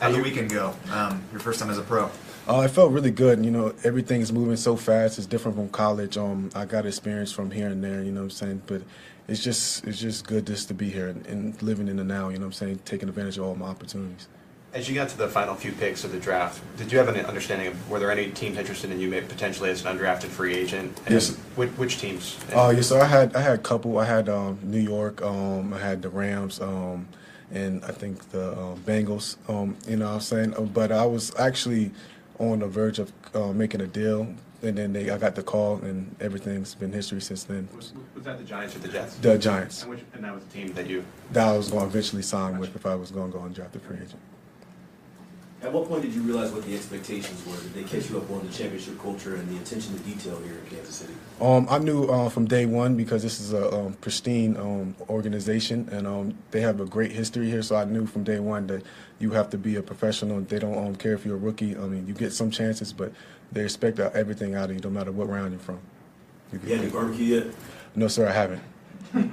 How 0.00 0.08
did 0.08 0.18
the 0.18 0.22
weekend 0.24 0.50
go? 0.50 0.74
Um, 0.90 1.22
your 1.30 1.38
first 1.38 1.60
time 1.60 1.70
as 1.70 1.78
a 1.78 1.82
pro? 1.82 2.10
Uh, 2.48 2.62
it 2.62 2.70
felt 2.70 2.90
really 2.90 3.12
good. 3.12 3.44
You 3.44 3.52
know, 3.52 3.72
everything's 3.84 4.32
moving 4.32 4.56
so 4.56 4.74
fast. 4.74 5.18
It's 5.18 5.26
different 5.28 5.56
from 5.56 5.68
college. 5.68 6.16
Um, 6.16 6.50
I 6.56 6.64
got 6.64 6.86
experience 6.86 7.30
from 7.30 7.52
here 7.52 7.68
and 7.68 7.84
there. 7.84 8.02
You 8.02 8.10
know 8.10 8.22
what 8.22 8.24
I'm 8.24 8.30
saying? 8.30 8.62
But 8.66 8.82
it's 9.28 9.44
just 9.44 9.84
it's 9.86 10.00
just 10.00 10.26
good 10.26 10.44
just 10.44 10.66
to 10.68 10.74
be 10.74 10.90
here 10.90 11.06
and, 11.06 11.24
and 11.28 11.62
living 11.62 11.86
in 11.86 11.98
the 11.98 12.04
now. 12.04 12.30
You 12.30 12.38
know 12.38 12.46
what 12.46 12.46
I'm 12.46 12.52
saying? 12.54 12.80
Taking 12.84 13.08
advantage 13.08 13.38
of 13.38 13.44
all 13.44 13.54
my 13.54 13.66
opportunities. 13.66 14.26
As 14.74 14.88
you 14.88 14.94
got 14.94 15.08
to 15.08 15.18
the 15.18 15.28
final 15.28 15.54
few 15.54 15.72
picks 15.72 16.04
of 16.04 16.12
the 16.12 16.20
draft, 16.20 16.62
did 16.76 16.92
you 16.92 16.98
have 16.98 17.08
an 17.08 17.24
understanding 17.24 17.68
of 17.68 17.90
were 17.90 17.98
there 17.98 18.10
any 18.10 18.30
teams 18.30 18.58
interested 18.58 18.90
in 18.90 19.00
you 19.00 19.10
potentially 19.22 19.70
as 19.70 19.84
an 19.84 19.96
undrafted 19.96 20.28
free 20.28 20.54
agent? 20.54 21.00
And 21.06 21.14
yes. 21.14 21.36
Which, 21.56 21.70
which 21.70 21.98
teams? 21.98 22.38
Oh, 22.52 22.70
yes. 22.70 22.86
So 22.86 23.00
I 23.00 23.06
had 23.06 23.34
I 23.34 23.40
had 23.40 23.54
a 23.54 23.62
couple. 23.62 23.98
I 23.98 24.04
had 24.04 24.28
um, 24.28 24.58
New 24.62 24.80
York. 24.80 25.22
Um, 25.22 25.72
I 25.72 25.78
had 25.78 26.02
the 26.02 26.10
Rams. 26.10 26.60
Um, 26.60 27.08
and 27.50 27.84
I 27.84 27.92
think 27.92 28.30
the 28.30 28.52
uh, 28.52 28.74
Bengals. 28.76 29.36
Um, 29.48 29.76
you 29.86 29.96
know 29.96 30.06
what 30.06 30.14
I'm 30.14 30.20
saying? 30.20 30.54
Uh, 30.54 30.62
but 30.62 30.92
I 30.92 31.06
was 31.06 31.34
actually 31.38 31.90
on 32.38 32.60
the 32.60 32.66
verge 32.66 32.98
of 32.98 33.12
uh, 33.34 33.52
making 33.52 33.80
a 33.80 33.86
deal, 33.86 34.34
and 34.62 34.76
then 34.76 34.92
they 34.92 35.10
I 35.10 35.18
got 35.18 35.34
the 35.34 35.42
call, 35.42 35.76
and 35.78 36.14
everything's 36.20 36.74
been 36.74 36.92
history 36.92 37.20
since 37.20 37.44
then. 37.44 37.68
Was, 37.74 37.92
was 38.14 38.24
that 38.24 38.38
the 38.38 38.44
Giants 38.44 38.76
or 38.76 38.80
the 38.80 38.88
Jets? 38.88 39.14
The 39.16 39.38
Giants. 39.38 39.82
And, 39.82 39.90
which, 39.90 40.00
and 40.12 40.24
that 40.24 40.34
was 40.34 40.44
the 40.44 40.52
team 40.52 40.72
that 40.74 40.86
you. 40.86 41.04
That 41.32 41.48
I 41.48 41.56
was 41.56 41.70
going 41.70 41.84
to 41.84 41.88
eventually 41.88 42.22
sign 42.22 42.58
with 42.58 42.74
if 42.76 42.86
I 42.86 42.94
was 42.94 43.10
going 43.10 43.32
to 43.32 43.38
go 43.38 43.44
and 43.44 43.54
draft 43.54 43.74
a 43.76 43.78
free 43.78 43.96
agent. 43.96 44.20
At 45.60 45.72
what 45.72 45.88
point 45.88 46.02
did 46.02 46.14
you 46.14 46.22
realize 46.22 46.52
what 46.52 46.62
the 46.64 46.74
expectations 46.76 47.44
were? 47.44 47.60
Did 47.60 47.74
they 47.74 47.82
catch 47.82 48.08
you 48.08 48.18
up 48.18 48.30
on 48.30 48.46
the 48.46 48.52
championship 48.52 48.96
culture 49.02 49.34
and 49.34 49.48
the 49.48 49.60
attention 49.60 49.98
to 49.98 50.04
detail 50.04 50.40
here 50.42 50.52
in 50.52 50.66
Kansas 50.66 50.94
City? 50.94 51.12
Um, 51.40 51.66
I 51.68 51.78
knew 51.78 52.04
uh, 52.04 52.28
from 52.28 52.46
day 52.46 52.64
one 52.64 52.94
because 52.96 53.24
this 53.24 53.40
is 53.40 53.52
a 53.52 53.74
um, 53.74 53.94
pristine 53.94 54.56
um, 54.56 54.94
organization 55.08 55.88
and 55.90 56.06
um, 56.06 56.38
they 56.52 56.60
have 56.60 56.80
a 56.80 56.84
great 56.84 57.10
history 57.10 57.50
here. 57.50 57.62
So 57.62 57.74
I 57.74 57.84
knew 57.86 58.06
from 58.06 58.22
day 58.22 58.38
one 58.38 58.68
that 58.68 58.84
you 59.18 59.32
have 59.32 59.50
to 59.50 59.58
be 59.58 59.74
a 59.74 59.82
professional. 59.82 60.40
They 60.42 60.60
don't 60.60 60.78
um, 60.78 60.94
care 60.94 61.14
if 61.14 61.26
you're 61.26 61.34
a 61.34 61.38
rookie. 61.38 61.76
I 61.76 61.80
mean, 61.80 62.06
you 62.06 62.14
get 62.14 62.32
some 62.32 62.52
chances, 62.52 62.92
but 62.92 63.12
they 63.50 63.64
expect 63.64 63.98
everything 63.98 64.54
out 64.54 64.70
of 64.70 64.76
you, 64.76 64.80
no 64.80 64.90
matter 64.90 65.10
what 65.10 65.28
round 65.28 65.50
you're 65.50 65.60
from. 65.60 65.80
You, 66.52 66.60
you 66.64 66.74
had 66.76 66.84
any 66.84 66.92
barbecue 66.92 67.34
yet? 67.36 67.46
No, 67.96 68.06
sir, 68.06 68.28
I 68.28 68.32
haven't. 68.32 68.62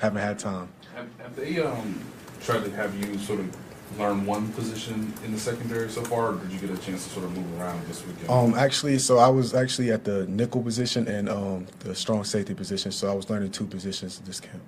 haven't 0.00 0.20
had 0.20 0.38
time. 0.38 0.68
Have, 0.94 1.08
have 1.18 1.34
they 1.34 1.60
um, 1.60 1.98
tried 2.42 2.64
to 2.64 2.70
have 2.72 2.94
you 2.94 3.16
sort 3.18 3.40
of 3.40 3.65
learn 3.98 4.26
one 4.26 4.52
position 4.52 5.12
in 5.24 5.32
the 5.32 5.38
secondary 5.38 5.88
so 5.88 6.02
far, 6.02 6.32
or 6.32 6.34
did 6.36 6.50
you 6.50 6.58
get 6.58 6.70
a 6.70 6.78
chance 6.78 7.04
to 7.04 7.10
sort 7.10 7.24
of 7.24 7.36
move 7.36 7.60
around 7.60 7.86
this 7.86 8.04
weekend? 8.06 8.28
Um, 8.30 8.54
actually, 8.54 8.98
so 8.98 9.18
I 9.18 9.28
was 9.28 9.54
actually 9.54 9.90
at 9.90 10.04
the 10.04 10.26
nickel 10.26 10.62
position 10.62 11.08
and 11.08 11.28
um, 11.28 11.66
the 11.80 11.94
strong 11.94 12.24
safety 12.24 12.54
position, 12.54 12.92
so 12.92 13.10
I 13.10 13.14
was 13.14 13.30
learning 13.30 13.52
two 13.52 13.66
positions 13.66 14.18
this 14.20 14.40
camp. 14.40 14.62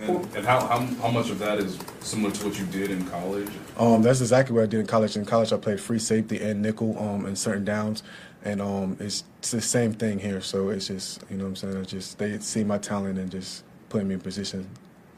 And, 0.00 0.34
and 0.34 0.46
how, 0.46 0.60
how, 0.60 0.80
how 1.02 1.10
much 1.10 1.28
of 1.28 1.38
that 1.40 1.58
is 1.58 1.78
similar 2.00 2.32
to 2.32 2.46
what 2.46 2.58
you 2.58 2.64
did 2.66 2.90
in 2.90 3.06
college? 3.08 3.48
Um, 3.76 4.02
that's 4.02 4.22
exactly 4.22 4.56
what 4.56 4.62
I 4.62 4.66
did 4.66 4.80
in 4.80 4.86
college. 4.86 5.16
In 5.16 5.26
college, 5.26 5.52
I 5.52 5.58
played 5.58 5.78
free 5.78 5.98
safety 5.98 6.40
and 6.40 6.62
nickel 6.62 6.98
um, 6.98 7.26
in 7.26 7.36
certain 7.36 7.66
downs, 7.66 8.02
and 8.42 8.62
um, 8.62 8.96
it's, 8.98 9.24
it's 9.40 9.50
the 9.50 9.60
same 9.60 9.92
thing 9.92 10.18
here. 10.18 10.40
So 10.40 10.70
it's 10.70 10.86
just 10.86 11.22
you 11.30 11.36
know 11.36 11.44
what 11.44 11.50
I'm 11.50 11.56
saying. 11.56 11.76
It's 11.76 11.90
just 11.90 12.18
they 12.18 12.38
see 12.38 12.64
my 12.64 12.78
talent 12.78 13.18
and 13.18 13.30
just 13.30 13.64
put 13.90 14.04
me 14.06 14.14
in 14.14 14.20
position 14.20 14.66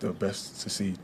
the 0.01 0.13
best 0.13 0.55
to 0.55 0.61
succeed. 0.61 0.99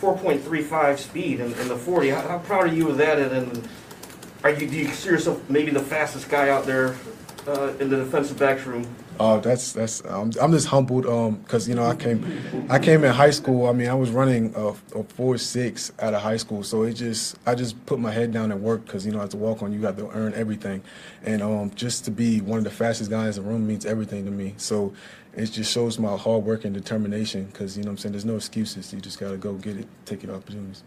4.35 0.00 0.98
speed 0.98 1.40
in, 1.40 1.52
in 1.54 1.68
the 1.68 1.76
40. 1.76 2.10
How, 2.10 2.20
how 2.20 2.38
proud 2.38 2.64
are 2.64 2.74
you 2.74 2.88
of 2.90 2.98
that? 2.98 3.18
And, 3.18 3.32
and 3.32 3.68
are 4.44 4.50
you, 4.50 4.68
do 4.68 4.76
you 4.76 4.86
consider 4.86 5.14
yourself 5.14 5.50
maybe 5.50 5.70
the 5.70 5.80
fastest 5.80 6.28
guy 6.28 6.48
out 6.48 6.66
there 6.66 6.96
uh, 7.46 7.72
in 7.80 7.90
the 7.90 7.96
defensive 7.96 8.38
backs 8.38 8.64
room? 8.64 8.86
Oh, 9.20 9.40
that's 9.40 9.72
that's. 9.72 10.04
Um, 10.04 10.30
I'm 10.40 10.52
just 10.52 10.68
humbled 10.68 11.02
because 11.42 11.68
you 11.68 11.74
know 11.74 11.84
I 11.84 11.96
came, 11.96 12.24
I 12.70 12.78
came 12.78 13.02
in 13.02 13.12
high 13.12 13.30
school. 13.30 13.66
I 13.66 13.72
mean, 13.72 13.88
I 13.88 13.94
was 13.94 14.10
running 14.10 14.54
a, 14.54 14.68
a 14.68 15.02
four 15.02 15.36
six 15.38 15.90
out 15.98 16.14
of 16.14 16.22
high 16.22 16.36
school, 16.36 16.62
so 16.62 16.84
it 16.84 16.92
just 16.92 17.36
I 17.44 17.56
just 17.56 17.84
put 17.84 17.98
my 17.98 18.12
head 18.12 18.32
down 18.32 18.52
and 18.52 18.62
worked 18.62 18.86
because 18.86 19.04
you 19.04 19.10
know 19.10 19.20
as 19.20 19.34
a 19.34 19.36
walk 19.36 19.60
on 19.62 19.72
you 19.72 19.80
got 19.80 19.96
to 19.96 20.08
earn 20.10 20.34
everything, 20.34 20.82
and 21.24 21.42
um, 21.42 21.72
just 21.74 22.04
to 22.04 22.12
be 22.12 22.40
one 22.40 22.58
of 22.58 22.64
the 22.64 22.70
fastest 22.70 23.10
guys 23.10 23.38
in 23.38 23.44
the 23.44 23.50
room 23.50 23.66
means 23.66 23.84
everything 23.84 24.24
to 24.24 24.30
me. 24.30 24.54
So 24.56 24.94
it 25.38 25.46
just 25.46 25.72
shows 25.72 25.98
my 25.98 26.16
hard 26.16 26.44
work 26.44 26.64
and 26.64 26.74
determination 26.74 27.44
because 27.44 27.76
you 27.76 27.84
know 27.84 27.88
what 27.88 27.92
I'm 27.92 27.98
saying 27.98 28.12
there's 28.12 28.24
no 28.24 28.36
excuses. 28.36 28.92
You 28.92 29.00
just 29.00 29.20
got 29.20 29.30
to 29.30 29.36
go 29.36 29.54
get 29.54 29.76
it, 29.76 29.86
take 30.04 30.22
your 30.22 30.34
opportunities. 30.34 30.82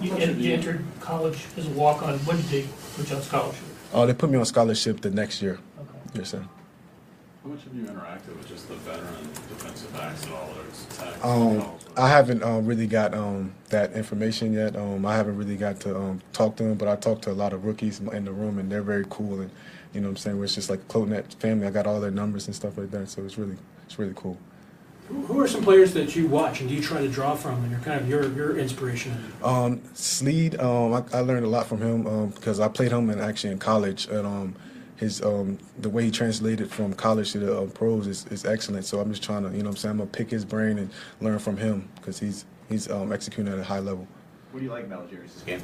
You, 0.00 0.14
en- 0.16 0.40
you 0.40 0.52
entered 0.52 0.84
college 1.00 1.46
as 1.56 1.66
a 1.66 1.70
walk-on, 1.70 2.18
when 2.20 2.36
did 2.36 2.46
they 2.46 2.68
put 2.94 3.10
you 3.10 3.16
on 3.16 3.22
scholarship? 3.22 3.64
Oh, 3.92 4.06
they 4.06 4.14
put 4.14 4.30
me 4.30 4.38
on 4.38 4.44
scholarship 4.44 5.00
the 5.00 5.10
next 5.10 5.42
year. 5.42 5.58
Okay. 5.80 5.98
Yes, 6.14 6.30
sir. 6.30 6.44
How 7.42 7.50
much 7.50 7.62
have 7.64 7.74
you 7.74 7.82
interacted 7.82 8.36
with 8.36 8.48
just 8.48 8.68
the 8.68 8.74
veteran 8.74 9.24
defensive 9.48 9.92
backs 9.92 10.26
at 10.26 10.32
all, 10.32 10.48
whether 10.48 10.68
it's 10.68 10.84
tech, 10.96 11.24
Um, 11.24 11.64
I 11.96 12.08
haven't 12.08 12.42
um, 12.42 12.66
really 12.66 12.86
got 12.86 13.14
um, 13.14 13.54
that 13.70 13.92
information 13.92 14.52
yet. 14.52 14.76
Um, 14.76 15.06
I 15.06 15.16
haven't 15.16 15.36
really 15.36 15.56
got 15.56 15.80
to 15.80 15.96
um, 15.96 16.20
talk 16.32 16.56
to 16.56 16.64
them, 16.64 16.74
but 16.74 16.88
I 16.88 16.96
talked 16.96 17.22
to 17.22 17.30
a 17.30 17.32
lot 17.32 17.52
of 17.52 17.64
rookies 17.64 18.00
in 18.00 18.24
the 18.24 18.32
room, 18.32 18.58
and 18.58 18.70
they're 18.70 18.82
very 18.82 19.06
cool. 19.08 19.40
And 19.40 19.50
you 19.92 20.00
know, 20.00 20.08
what 20.08 20.12
I'm 20.12 20.16
saying, 20.16 20.42
it's 20.42 20.54
just 20.54 20.70
like 20.70 20.80
a 20.80 20.84
close 20.84 21.08
knit 21.08 21.34
family. 21.40 21.66
I 21.66 21.70
got 21.70 21.86
all 21.86 22.00
their 22.00 22.10
numbers 22.10 22.46
and 22.46 22.54
stuff 22.54 22.76
like 22.78 22.90
that, 22.90 23.08
so 23.08 23.24
it's 23.24 23.38
really, 23.38 23.56
it's 23.84 23.98
really 23.98 24.14
cool. 24.16 24.36
Who, 25.08 25.22
who 25.22 25.40
are 25.40 25.48
some 25.48 25.62
players 25.62 25.94
that 25.94 26.14
you 26.14 26.26
watch 26.26 26.60
and 26.60 26.68
do 26.68 26.74
you 26.74 26.82
try 26.82 27.00
to 27.00 27.08
draw 27.08 27.34
from 27.34 27.62
and 27.62 27.70
you're 27.70 27.80
kind 27.80 28.00
of 28.00 28.08
your, 28.08 28.30
your 28.34 28.58
inspiration? 28.58 29.32
Um, 29.42 29.80
Sneed, 29.94 30.60
um, 30.60 30.92
I, 30.92 31.02
I 31.14 31.20
learned 31.20 31.46
a 31.46 31.48
lot 31.48 31.66
from 31.66 31.80
him 31.80 32.28
because 32.30 32.60
I 32.60 32.68
played 32.68 32.92
him 32.92 33.08
in 33.08 33.18
actually 33.18 33.52
in 33.52 33.58
college, 33.58 34.06
and 34.06 34.26
um, 34.26 34.56
his 34.96 35.22
um, 35.22 35.58
the 35.78 35.88
way 35.88 36.04
he 36.04 36.10
translated 36.10 36.70
from 36.70 36.92
college 36.92 37.32
to 37.32 37.38
the 37.38 37.58
uh, 37.58 37.66
pros 37.66 38.06
is, 38.06 38.26
is 38.26 38.44
excellent. 38.44 38.84
So 38.84 39.00
I'm 39.00 39.10
just 39.10 39.22
trying 39.22 39.44
to, 39.44 39.50
you 39.50 39.58
know, 39.58 39.70
what 39.70 39.70
I'm 39.70 39.76
saying, 39.76 39.92
I'm 39.92 39.98
gonna 39.98 40.10
pick 40.10 40.30
his 40.30 40.44
brain 40.44 40.78
and 40.78 40.90
learn 41.20 41.38
from 41.38 41.56
him 41.56 41.88
because 41.96 42.18
he's 42.18 42.44
he's 42.68 42.90
um, 42.90 43.12
executing 43.12 43.52
at 43.52 43.58
a 43.58 43.64
high 43.64 43.78
level. 43.78 44.06
What 44.50 44.60
do 44.60 44.64
you 44.64 44.72
like 44.72 44.84
about 44.84 45.10
Jerry's 45.10 45.42
game? 45.46 45.62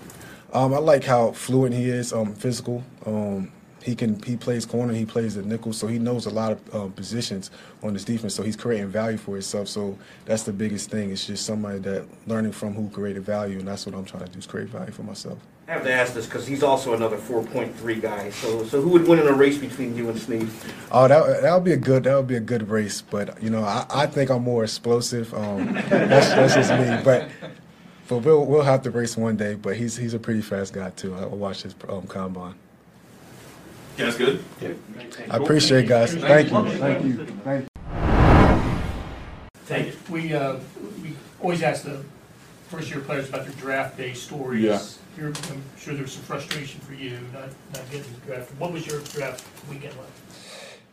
Um, 0.52 0.72
I 0.72 0.78
like 0.78 1.04
how 1.04 1.32
fluent 1.32 1.74
he 1.74 1.88
is, 1.88 2.12
um, 2.12 2.34
physical. 2.34 2.84
Um, 3.04 3.50
he 3.84 3.94
can 3.94 4.20
he 4.22 4.36
plays 4.36 4.64
corner, 4.64 4.94
he 4.94 5.04
plays 5.04 5.34
the 5.34 5.42
nickel, 5.42 5.74
so 5.74 5.86
he 5.86 5.98
knows 5.98 6.24
a 6.24 6.30
lot 6.30 6.52
of 6.52 6.74
uh, 6.74 6.88
positions 6.88 7.50
on 7.82 7.92
his 7.92 8.04
defense. 8.04 8.34
So 8.34 8.42
he's 8.42 8.56
creating 8.56 8.88
value 8.88 9.18
for 9.18 9.32
himself. 9.32 9.68
So 9.68 9.98
that's 10.24 10.44
the 10.44 10.54
biggest 10.54 10.90
thing. 10.90 11.10
It's 11.10 11.26
just 11.26 11.44
somebody 11.44 11.80
that 11.80 12.06
learning 12.26 12.52
from 12.52 12.72
who 12.74 12.88
created 12.88 13.24
value, 13.24 13.58
and 13.58 13.68
that's 13.68 13.84
what 13.84 13.94
I'm 13.94 14.06
trying 14.06 14.24
to 14.24 14.30
do 14.30 14.38
is 14.38 14.46
create 14.46 14.68
value 14.68 14.90
for 14.90 15.02
myself. 15.02 15.38
I 15.68 15.72
have 15.72 15.84
to 15.84 15.92
ask 15.92 16.14
this 16.14 16.24
because 16.24 16.46
he's 16.46 16.62
also 16.62 16.94
another 16.94 17.18
4.3 17.18 18.00
guy. 18.00 18.30
So, 18.30 18.64
so 18.64 18.80
who 18.80 18.90
would 18.90 19.06
win 19.06 19.18
in 19.18 19.26
a 19.26 19.32
race 19.32 19.58
between 19.58 19.96
you 19.96 20.08
and 20.08 20.18
Sneed? 20.18 20.48
Oh, 20.90 21.06
that 21.06 21.42
that 21.42 21.54
would 21.54 21.64
be 21.64 21.72
a 21.72 21.76
good 21.76 22.04
that 22.04 22.16
would 22.16 22.26
be 22.26 22.36
a 22.36 22.40
good 22.40 22.70
race, 22.70 23.02
but 23.02 23.42
you 23.42 23.50
know 23.50 23.64
I, 23.64 23.84
I 23.90 24.06
think 24.06 24.30
I'm 24.30 24.42
more 24.42 24.64
explosive. 24.64 25.32
Um, 25.34 25.74
that's, 25.88 26.30
that's 26.30 26.54
just 26.54 26.70
me, 26.70 27.02
but 27.04 27.28
but 28.08 28.18
we'll 28.18 28.46
we'll 28.46 28.62
have 28.62 28.82
to 28.82 28.90
race 28.90 29.14
one 29.14 29.36
day. 29.36 29.54
But 29.54 29.76
he's 29.76 29.94
he's 29.94 30.14
a 30.14 30.18
pretty 30.18 30.40
fast 30.40 30.72
guy 30.72 30.88
too. 30.90 31.14
I 31.14 31.26
will 31.26 31.36
watch 31.36 31.62
his 31.62 31.74
um, 31.88 32.06
combine. 32.06 32.54
Guys, 33.96 34.16
good? 34.16 34.44
I 35.30 35.36
appreciate 35.36 35.84
it, 35.84 35.88
guys. 35.88 36.14
Thank 36.14 36.50
you. 36.50 36.70
Thank 36.78 37.04
you. 37.04 37.26
Thank 37.44 37.62
you. 37.62 37.68
Thank 39.66 39.86
you. 39.86 39.94
We, 40.10 40.34
uh, 40.34 40.56
we 41.00 41.14
always 41.40 41.62
ask 41.62 41.84
the 41.84 42.04
first-year 42.70 43.00
players 43.00 43.28
about 43.28 43.44
their 43.44 43.54
draft 43.54 43.96
day 43.96 44.12
stories. 44.14 44.64
Yeah. 44.64 44.82
You're, 45.16 45.28
I'm 45.28 45.62
sure 45.78 45.94
there 45.94 46.02
was 46.02 46.12
some 46.12 46.22
frustration 46.24 46.80
for 46.80 46.94
you 46.94 47.20
not, 47.32 47.50
not 47.72 47.88
getting 47.92 48.12
drafted. 48.26 48.58
What 48.58 48.72
was 48.72 48.84
your 48.84 49.00
draft 49.02 49.46
weekend 49.70 49.96
like? 49.96 50.08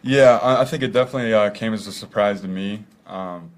Yeah, 0.03 0.37
I, 0.37 0.61
I 0.61 0.65
think 0.65 0.83
it 0.83 0.93
definitely 0.93 1.33
uh, 1.33 1.49
came 1.49 1.73
as 1.73 1.87
a 1.87 1.91
surprise 1.91 2.41
to 2.41 2.47
me. 2.47 2.83
Um, 3.07 3.49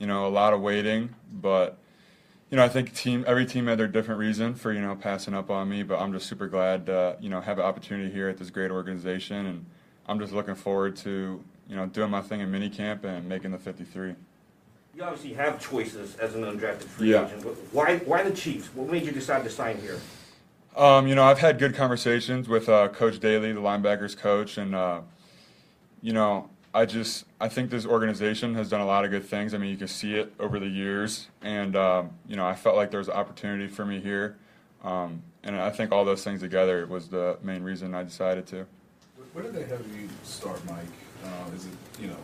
you 0.00 0.08
know, 0.08 0.26
a 0.26 0.28
lot 0.28 0.54
of 0.54 0.60
waiting, 0.60 1.14
but 1.40 1.78
you 2.50 2.56
know, 2.56 2.64
I 2.64 2.68
think 2.68 2.94
team 2.94 3.24
every 3.26 3.44
team 3.44 3.66
had 3.66 3.78
their 3.78 3.88
different 3.88 4.18
reason 4.20 4.54
for 4.54 4.72
you 4.72 4.80
know 4.80 4.94
passing 4.96 5.34
up 5.34 5.50
on 5.50 5.68
me. 5.68 5.82
But 5.82 6.00
I'm 6.00 6.12
just 6.12 6.26
super 6.26 6.48
glad 6.48 6.86
to 6.86 7.16
you 7.20 7.28
know 7.28 7.40
have 7.40 7.58
an 7.58 7.64
opportunity 7.64 8.10
here 8.10 8.28
at 8.28 8.38
this 8.38 8.50
great 8.50 8.70
organization, 8.70 9.46
and 9.46 9.66
I'm 10.06 10.18
just 10.18 10.32
looking 10.32 10.54
forward 10.54 10.96
to 10.98 11.42
you 11.68 11.76
know 11.76 11.86
doing 11.86 12.10
my 12.10 12.22
thing 12.22 12.40
in 12.40 12.50
minicamp 12.50 13.04
and 13.04 13.28
making 13.28 13.50
the 13.50 13.58
53. 13.58 14.14
You 14.94 15.04
obviously 15.04 15.34
have 15.34 15.60
choices 15.60 16.16
as 16.16 16.34
an 16.34 16.42
undrafted 16.42 16.84
free 16.84 17.12
Yeah. 17.12 17.26
agent. 17.26 17.44
But 17.44 17.52
why, 17.70 17.98
why 17.98 18.24
the 18.24 18.32
Chiefs? 18.32 18.74
What 18.74 18.90
made 18.90 19.04
you 19.04 19.12
decide 19.12 19.44
to 19.44 19.50
sign 19.50 19.78
here? 19.80 20.00
Um, 20.76 21.06
you 21.06 21.14
know, 21.14 21.22
I've 21.22 21.38
had 21.38 21.58
good 21.58 21.74
conversations 21.76 22.48
with 22.48 22.68
uh, 22.68 22.88
Coach 22.88 23.20
Daly, 23.20 23.52
the 23.52 23.60
linebackers 23.60 24.16
coach, 24.16 24.58
and 24.58 24.74
uh, 24.74 25.02
you 26.02 26.12
know, 26.12 26.50
I 26.74 26.84
just 26.84 27.24
I 27.40 27.48
think 27.48 27.70
this 27.70 27.86
organization 27.86 28.54
has 28.54 28.68
done 28.68 28.80
a 28.80 28.86
lot 28.86 29.04
of 29.04 29.10
good 29.10 29.24
things. 29.24 29.54
I 29.54 29.58
mean, 29.58 29.70
you 29.70 29.76
can 29.76 29.88
see 29.88 30.14
it 30.14 30.32
over 30.38 30.58
the 30.58 30.68
years, 30.68 31.28
and 31.42 31.74
um, 31.76 32.10
you 32.26 32.36
know, 32.36 32.46
I 32.46 32.54
felt 32.54 32.76
like 32.76 32.90
there 32.90 32.98
was 32.98 33.08
an 33.08 33.14
opportunity 33.14 33.68
for 33.68 33.84
me 33.84 34.00
here, 34.00 34.36
um, 34.84 35.22
and 35.42 35.56
I 35.56 35.70
think 35.70 35.92
all 35.92 36.04
those 36.04 36.22
things 36.22 36.40
together 36.40 36.86
was 36.86 37.08
the 37.08 37.38
main 37.42 37.62
reason 37.62 37.94
I 37.94 38.02
decided 38.02 38.46
to. 38.48 38.66
Where 39.32 39.44
did 39.44 39.54
they 39.54 39.64
have 39.64 39.80
you 39.96 40.08
start, 40.24 40.64
Mike? 40.66 40.84
Uh, 41.24 41.54
is 41.54 41.66
it, 41.66 41.72
you 42.00 42.08
know, 42.08 42.16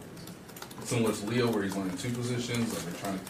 it 0.80 0.86
similar 0.86 1.12
to 1.12 1.26
Leo 1.26 1.50
where 1.50 1.62
he's 1.62 1.76
learning 1.76 1.96
two 1.96 2.10
positions? 2.10 2.72
Like 2.72 2.84
they're 2.84 3.00
trying 3.00 3.18
to 3.18 3.24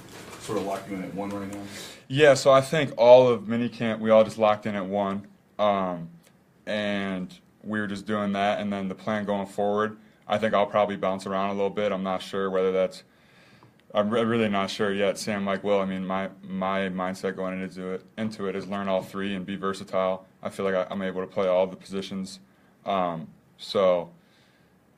sort 0.45 0.59
of 0.59 0.65
lock 0.65 0.83
you 0.89 0.97
in 0.97 1.05
at 1.05 1.15
one 1.15 1.31
right 1.31 1.53
now? 1.53 1.63
Yeah, 2.09 2.35
so 2.35 2.53
I 2.53 2.61
think 2.61 2.93
all 2.99 3.29
of 3.29 3.43
minicamp 3.43 3.99
we 4.01 4.11
all 4.11 4.25
just 4.25 4.39
locked 4.39 4.67
in 4.67 4.75
at 4.75 4.87
one, 4.87 5.27
um, 5.59 6.09
and 6.67 7.35
we 7.63 7.81
were 7.81 7.87
just 7.87 8.07
doing 8.07 8.33
that. 8.33 8.61
And 8.61 8.73
then 8.73 8.89
the 8.89 8.95
plan 8.95 9.25
going 9.25 9.47
forward, 9.47 9.97
I 10.27 10.39
think 10.39 10.55
I'll 10.55 10.67
probably 10.67 10.97
bounce 10.97 11.27
around 11.27 11.51
a 11.51 11.55
little 11.55 11.71
bit. 11.71 11.93
I'm 11.93 12.03
not 12.03 12.23
sure 12.23 12.51
whether 12.51 12.73
that's. 12.73 13.03
I'm 13.95 14.11
re- 14.11 14.25
really 14.25 14.49
not 14.49 14.71
sure 14.71 14.93
yet. 14.93 15.19
Sam, 15.19 15.45
like, 15.45 15.63
well, 15.63 15.81
I 15.81 15.85
mean, 15.85 16.07
my 16.07 16.29
my 16.43 16.89
mindset 16.89 17.37
going 17.37 17.61
into 17.61 17.91
it 17.93 18.05
into 18.19 18.47
it 18.47 18.57
is 18.57 18.67
learn 18.67 18.89
all 18.89 19.03
three 19.03 19.35
and 19.35 19.47
be 19.47 19.57
versatile. 19.57 20.27
I 20.43 20.51
feel 20.51 20.65
like 20.65 20.75
I, 20.75 20.87
I'm 20.91 21.03
able 21.03 21.21
to 21.21 21.27
play 21.27 21.47
all 21.47 21.67
the 21.67 21.77
positions. 21.77 22.41
Um, 22.85 23.29
so, 23.57 24.11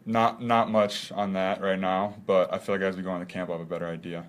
not 0.06 0.42
not 0.42 0.70
much 0.70 1.12
on 1.12 1.34
that 1.34 1.60
right 1.60 1.78
now, 1.78 2.14
but 2.26 2.52
I 2.54 2.58
feel 2.58 2.76
like 2.76 2.82
as 2.82 2.96
we 2.96 3.02
go 3.02 3.12
into 3.14 3.26
camp, 3.26 3.50
I'll 3.50 3.58
have 3.58 3.66
a 3.66 3.68
better 3.68 3.86
idea. 3.86 4.26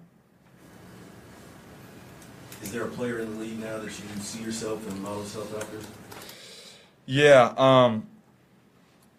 Is 2.62 2.72
there 2.72 2.84
a 2.84 2.88
player 2.88 3.20
in 3.20 3.34
the 3.34 3.40
league 3.40 3.60
now 3.60 3.78
that 3.78 3.86
you 3.86 3.92
see 4.20 4.42
yourself 4.42 4.88
and 4.90 5.02
model 5.02 5.22
yourself 5.22 5.56
after? 5.56 5.80
Yeah, 7.06 7.54
um, 7.58 8.08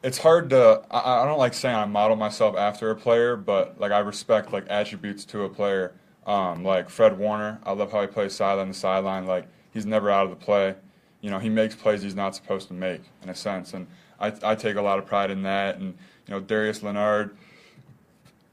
it's 0.03 0.19
hard 0.19 0.51
to. 0.51 0.83
I, 0.91 1.23
I 1.23 1.27
don't 1.27 1.39
like 1.39 1.55
saying 1.55 1.75
I 1.75 1.85
model 1.85 2.17
myself 2.17 2.57
after 2.57 2.91
a 2.91 2.97
player, 2.97 3.37
but 3.37 3.81
like 3.81 3.93
I 3.93 3.99
respect 3.99 4.53
like 4.53 4.67
attributes 4.69 5.25
to 5.27 5.45
a 5.45 5.49
player. 5.49 5.95
Um, 6.27 6.63
like 6.63 6.91
Fred 6.91 7.19
Warner, 7.19 7.59
I 7.65 7.73
love 7.73 7.91
how 7.91 8.03
he 8.03 8.07
plays 8.07 8.35
sideline 8.35 8.69
to 8.69 8.75
sideline. 8.75 9.27
Like 9.27 9.47
he's 9.73 9.87
never 9.87 10.11
out 10.11 10.25
of 10.25 10.31
the 10.31 10.37
play. 10.37 10.75
You 11.21 11.31
know, 11.31 11.39
he 11.39 11.49
makes 11.49 11.75
plays 11.75 12.03
he's 12.03 12.15
not 12.15 12.37
supposed 12.37 12.69
to 12.69 12.75
make 12.75 13.01
in 13.23 13.29
a 13.29 13.35
sense, 13.35 13.75
and 13.75 13.87
I, 14.21 14.33
I 14.43 14.55
take 14.55 14.77
a 14.77 14.83
lot 14.83 14.99
of 14.99 15.07
pride 15.07 15.31
in 15.31 15.43
that. 15.43 15.79
And 15.79 15.97
you 16.27 16.35
know, 16.35 16.41
Darius 16.41 16.83
Leonard, 16.83 17.37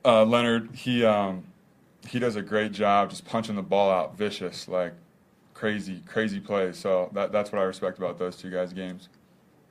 uh, 0.04 0.24
Leonard, 0.24 0.70
he 0.74 1.06
um, 1.06 1.44
he 2.08 2.18
does 2.18 2.36
a 2.36 2.42
great 2.42 2.72
job 2.72 3.10
just 3.10 3.26
punching 3.26 3.56
the 3.56 3.62
ball 3.62 3.92
out, 3.92 4.18
vicious, 4.18 4.68
like 4.68 4.94
crazy, 5.54 6.02
crazy 6.08 6.40
plays. 6.40 6.78
So 6.78 7.10
that 7.14 7.32
that's 7.32 7.52
what 7.52 7.60
I 7.60 7.66
respect 7.66 7.98
about 7.98 8.18
those 8.18 8.36
two 8.36 8.50
guys' 8.50 8.74
games. 8.74 9.10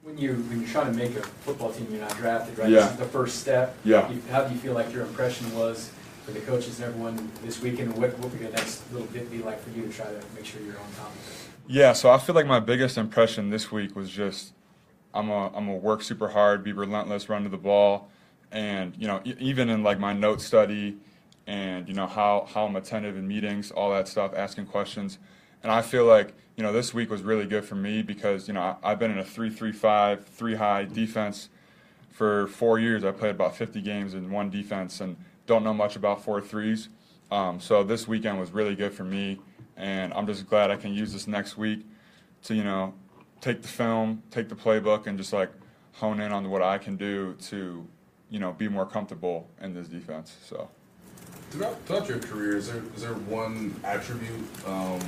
When 0.04 0.18
you 0.18 0.34
when 0.34 0.60
you're 0.60 0.68
trying 0.68 0.92
to 0.92 0.98
make 0.98 1.16
a 1.16 1.22
football 1.22 1.72
team, 1.72 1.86
you're 1.90 2.02
not 2.02 2.14
drafted, 2.18 2.58
right? 2.58 2.68
Yeah. 2.68 2.80
This 2.80 2.90
is 2.90 2.96
the 2.98 3.04
first 3.06 3.40
step. 3.40 3.74
Yeah. 3.84 4.12
You, 4.12 4.20
how 4.30 4.44
do 4.44 4.52
you 4.52 4.60
feel 4.60 4.74
like 4.74 4.92
your 4.92 5.00
impression 5.00 5.50
was 5.56 5.90
for 6.26 6.32
the 6.32 6.40
coaches 6.40 6.78
and 6.78 6.90
everyone 6.90 7.32
this 7.42 7.62
weekend? 7.62 7.96
What 7.96 8.18
what 8.18 8.30
would 8.30 8.38
your 8.38 8.50
next 8.50 8.82
little 8.92 9.06
bit 9.06 9.30
be 9.30 9.38
like 9.38 9.62
for 9.62 9.70
you 9.70 9.86
to 9.86 9.90
try 9.90 10.04
to 10.04 10.20
make 10.34 10.44
sure 10.44 10.60
you're 10.60 10.78
on 10.78 10.92
top 10.98 11.06
of 11.08 11.16
it? 11.16 11.72
Yeah, 11.72 11.94
so 11.94 12.10
I 12.10 12.18
feel 12.18 12.34
like 12.34 12.46
my 12.46 12.60
biggest 12.60 12.98
impression 12.98 13.48
this 13.48 13.72
week 13.72 13.96
was 13.96 14.10
just 14.10 14.52
I'm 15.14 15.30
a 15.30 15.50
I'm 15.56 15.68
a 15.68 15.74
work 15.74 16.02
super 16.02 16.28
hard, 16.28 16.62
be 16.62 16.72
relentless, 16.72 17.30
run 17.30 17.44
to 17.44 17.48
the 17.48 17.56
ball, 17.56 18.10
and 18.52 18.94
you 18.98 19.06
know 19.06 19.22
e- 19.24 19.36
even 19.40 19.70
in 19.70 19.82
like 19.82 19.98
my 19.98 20.12
note 20.12 20.42
study, 20.42 20.98
and 21.46 21.88
you 21.88 21.94
know 21.94 22.06
how 22.06 22.46
how 22.52 22.66
I'm 22.66 22.76
attentive 22.76 23.16
in 23.16 23.26
meetings, 23.26 23.70
all 23.70 23.90
that 23.92 24.06
stuff, 24.06 24.32
asking 24.36 24.66
questions, 24.66 25.18
and 25.64 25.72
I 25.72 25.82
feel 25.82 26.04
like 26.04 26.34
you 26.56 26.62
know 26.62 26.72
this 26.72 26.94
week 26.94 27.10
was 27.10 27.22
really 27.22 27.46
good 27.46 27.64
for 27.64 27.74
me 27.74 28.02
because 28.02 28.46
you 28.46 28.54
know 28.54 28.60
I, 28.60 28.76
I've 28.92 28.98
been 29.00 29.10
in 29.10 29.18
a 29.18 29.24
three 29.24 29.50
three 29.50 29.72
five 29.72 30.24
three 30.24 30.54
high 30.54 30.84
defense 30.84 31.48
for 32.10 32.46
four 32.46 32.78
years. 32.78 33.02
I 33.02 33.10
played 33.10 33.32
about 33.32 33.56
50 33.56 33.80
games 33.82 34.14
in 34.14 34.30
one 34.30 34.48
defense 34.48 35.00
and 35.00 35.16
don't 35.46 35.64
know 35.64 35.74
much 35.74 35.96
about 35.96 36.22
four 36.22 36.40
threes. 36.40 36.88
Um, 37.32 37.58
so 37.58 37.82
this 37.82 38.06
weekend 38.06 38.38
was 38.38 38.52
really 38.52 38.76
good 38.76 38.92
for 38.92 39.02
me, 39.02 39.40
and 39.76 40.14
I'm 40.14 40.28
just 40.28 40.48
glad 40.48 40.70
I 40.70 40.76
can 40.76 40.94
use 40.94 41.12
this 41.12 41.26
next 41.26 41.56
week 41.56 41.84
to 42.44 42.54
you 42.54 42.62
know 42.62 42.94
take 43.40 43.62
the 43.62 43.68
film, 43.68 44.22
take 44.30 44.48
the 44.48 44.54
playbook, 44.54 45.08
and 45.08 45.18
just 45.18 45.32
like 45.32 45.50
hone 45.94 46.20
in 46.20 46.30
on 46.30 46.48
what 46.50 46.62
I 46.62 46.78
can 46.78 46.96
do 46.96 47.34
to 47.48 47.88
you 48.28 48.38
know 48.38 48.52
be 48.52 48.68
more 48.68 48.86
comfortable 48.86 49.48
in 49.60 49.74
this 49.74 49.88
defense. 49.88 50.36
So. 50.46 50.68
Throughout, 51.54 51.86
throughout 51.86 52.08
your 52.08 52.18
career, 52.18 52.56
is 52.56 52.66
there 52.66 52.82
is 52.96 53.02
there 53.02 53.12
one 53.14 53.80
attribute, 53.84 54.44
um, 54.66 54.98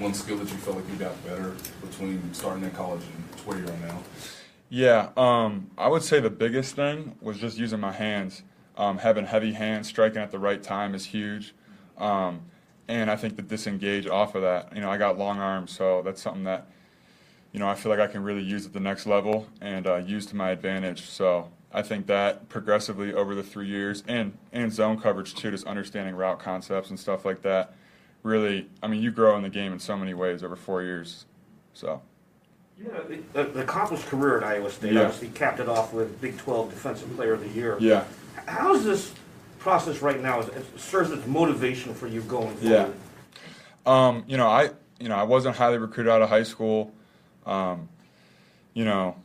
one 0.00 0.12
skill 0.12 0.36
that 0.38 0.50
you 0.50 0.56
felt 0.56 0.78
like 0.78 0.88
you 0.88 0.96
got 0.96 1.24
better 1.24 1.54
between 1.80 2.34
starting 2.34 2.64
in 2.64 2.72
college 2.72 3.02
and 3.02 3.40
where 3.46 3.58
you 3.58 3.64
are 3.64 3.86
now? 3.86 4.02
Yeah, 4.70 5.10
um, 5.16 5.70
I 5.78 5.86
would 5.86 6.02
say 6.02 6.18
the 6.18 6.30
biggest 6.30 6.74
thing 6.74 7.14
was 7.20 7.38
just 7.38 7.58
using 7.58 7.78
my 7.78 7.92
hands. 7.92 8.42
Um, 8.76 8.98
having 8.98 9.24
heavy 9.24 9.52
hands, 9.52 9.86
striking 9.86 10.20
at 10.20 10.32
the 10.32 10.38
right 10.40 10.60
time 10.60 10.96
is 10.96 11.04
huge. 11.04 11.54
Um, 11.96 12.40
and 12.88 13.08
I 13.08 13.14
think 13.14 13.36
to 13.36 13.42
disengage 13.42 14.08
off 14.08 14.34
of 14.34 14.42
that, 14.42 14.74
you 14.74 14.80
know, 14.80 14.90
I 14.90 14.96
got 14.96 15.16
long 15.16 15.38
arms, 15.38 15.70
so 15.70 16.02
that's 16.02 16.20
something 16.20 16.42
that, 16.42 16.66
you 17.52 17.60
know, 17.60 17.68
I 17.68 17.76
feel 17.76 17.90
like 17.90 18.00
I 18.00 18.08
can 18.08 18.24
really 18.24 18.42
use 18.42 18.66
at 18.66 18.72
the 18.72 18.80
next 18.80 19.06
level 19.06 19.46
and 19.60 19.86
uh, 19.86 19.98
use 19.98 20.26
to 20.26 20.34
my 20.34 20.50
advantage. 20.50 21.02
So 21.02 21.52
I 21.74 21.82
think 21.82 22.06
that 22.06 22.48
progressively 22.48 23.12
over 23.12 23.34
the 23.34 23.42
three 23.42 23.66
years 23.66 24.04
and, 24.06 24.38
and 24.52 24.72
zone 24.72 25.00
coverage 25.00 25.34
too, 25.34 25.50
just 25.50 25.66
understanding 25.66 26.14
route 26.14 26.38
concepts 26.38 26.88
and 26.90 26.98
stuff 26.98 27.24
like 27.24 27.42
that. 27.42 27.74
Really, 28.22 28.68
I 28.80 28.86
mean, 28.86 29.02
you 29.02 29.10
grow 29.10 29.36
in 29.36 29.42
the 29.42 29.48
game 29.50 29.72
in 29.72 29.80
so 29.80 29.96
many 29.96 30.14
ways 30.14 30.44
over 30.44 30.54
four 30.56 30.82
years. 30.82 31.26
So. 31.74 32.00
Yeah, 32.80 33.00
the, 33.32 33.44
the 33.44 33.62
accomplished 33.62 34.06
career 34.06 34.38
at 34.38 34.44
Iowa 34.44 34.70
State, 34.70 34.92
Yeah. 34.92 35.02
obviously 35.02 35.28
capped 35.28 35.58
it 35.60 35.68
off 35.68 35.92
with 35.92 36.20
Big 36.20 36.38
12 36.38 36.70
Defensive 36.70 37.14
Player 37.16 37.34
of 37.34 37.40
the 37.40 37.48
Year. 37.48 37.76
Yeah. 37.80 38.04
How's 38.46 38.84
this 38.84 39.12
process 39.58 40.00
right 40.00 40.20
now? 40.22 40.40
It 40.40 40.64
serves 40.78 41.10
as 41.10 41.26
motivation 41.26 41.92
for 41.92 42.06
you 42.06 42.20
going 42.22 42.56
Yeah. 42.60 42.84
forward. 42.84 42.96
Um, 43.86 44.24
you 44.28 44.36
know, 44.36 44.48
I 44.48 44.70
you 45.00 45.08
know 45.08 45.16
I 45.16 45.24
wasn't 45.24 45.56
highly 45.56 45.78
recruited 45.78 46.10
out 46.10 46.22
of 46.22 46.28
high 46.28 46.42
school. 46.44 46.92
Um, 47.46 47.88
you 48.72 48.84
know, 48.84 49.16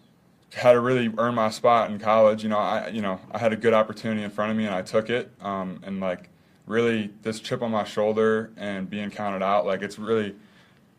had 0.53 0.73
to 0.73 0.79
really 0.79 1.12
earn 1.17 1.35
my 1.35 1.49
spot 1.49 1.91
in 1.91 1.99
college. 1.99 2.43
You 2.43 2.49
know, 2.49 2.57
I 2.57 2.89
you 2.89 3.01
know 3.01 3.19
I 3.31 3.38
had 3.38 3.53
a 3.53 3.57
good 3.57 3.73
opportunity 3.73 4.23
in 4.23 4.29
front 4.29 4.51
of 4.51 4.57
me 4.57 4.65
and 4.65 4.73
I 4.73 4.81
took 4.81 5.09
it. 5.09 5.31
Um, 5.41 5.81
and 5.83 5.99
like 5.99 6.29
really, 6.65 7.12
this 7.23 7.39
chip 7.39 7.62
on 7.62 7.71
my 7.71 7.83
shoulder 7.83 8.51
and 8.55 8.89
being 8.89 9.09
counted 9.09 9.43
out, 9.43 9.65
like 9.65 9.81
it's 9.81 9.99
really 9.99 10.35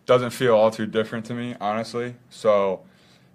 doesn't 0.07 0.31
feel 0.31 0.55
all 0.55 0.71
too 0.71 0.87
different 0.87 1.25
to 1.27 1.35
me, 1.35 1.55
honestly. 1.61 2.15
So, 2.31 2.83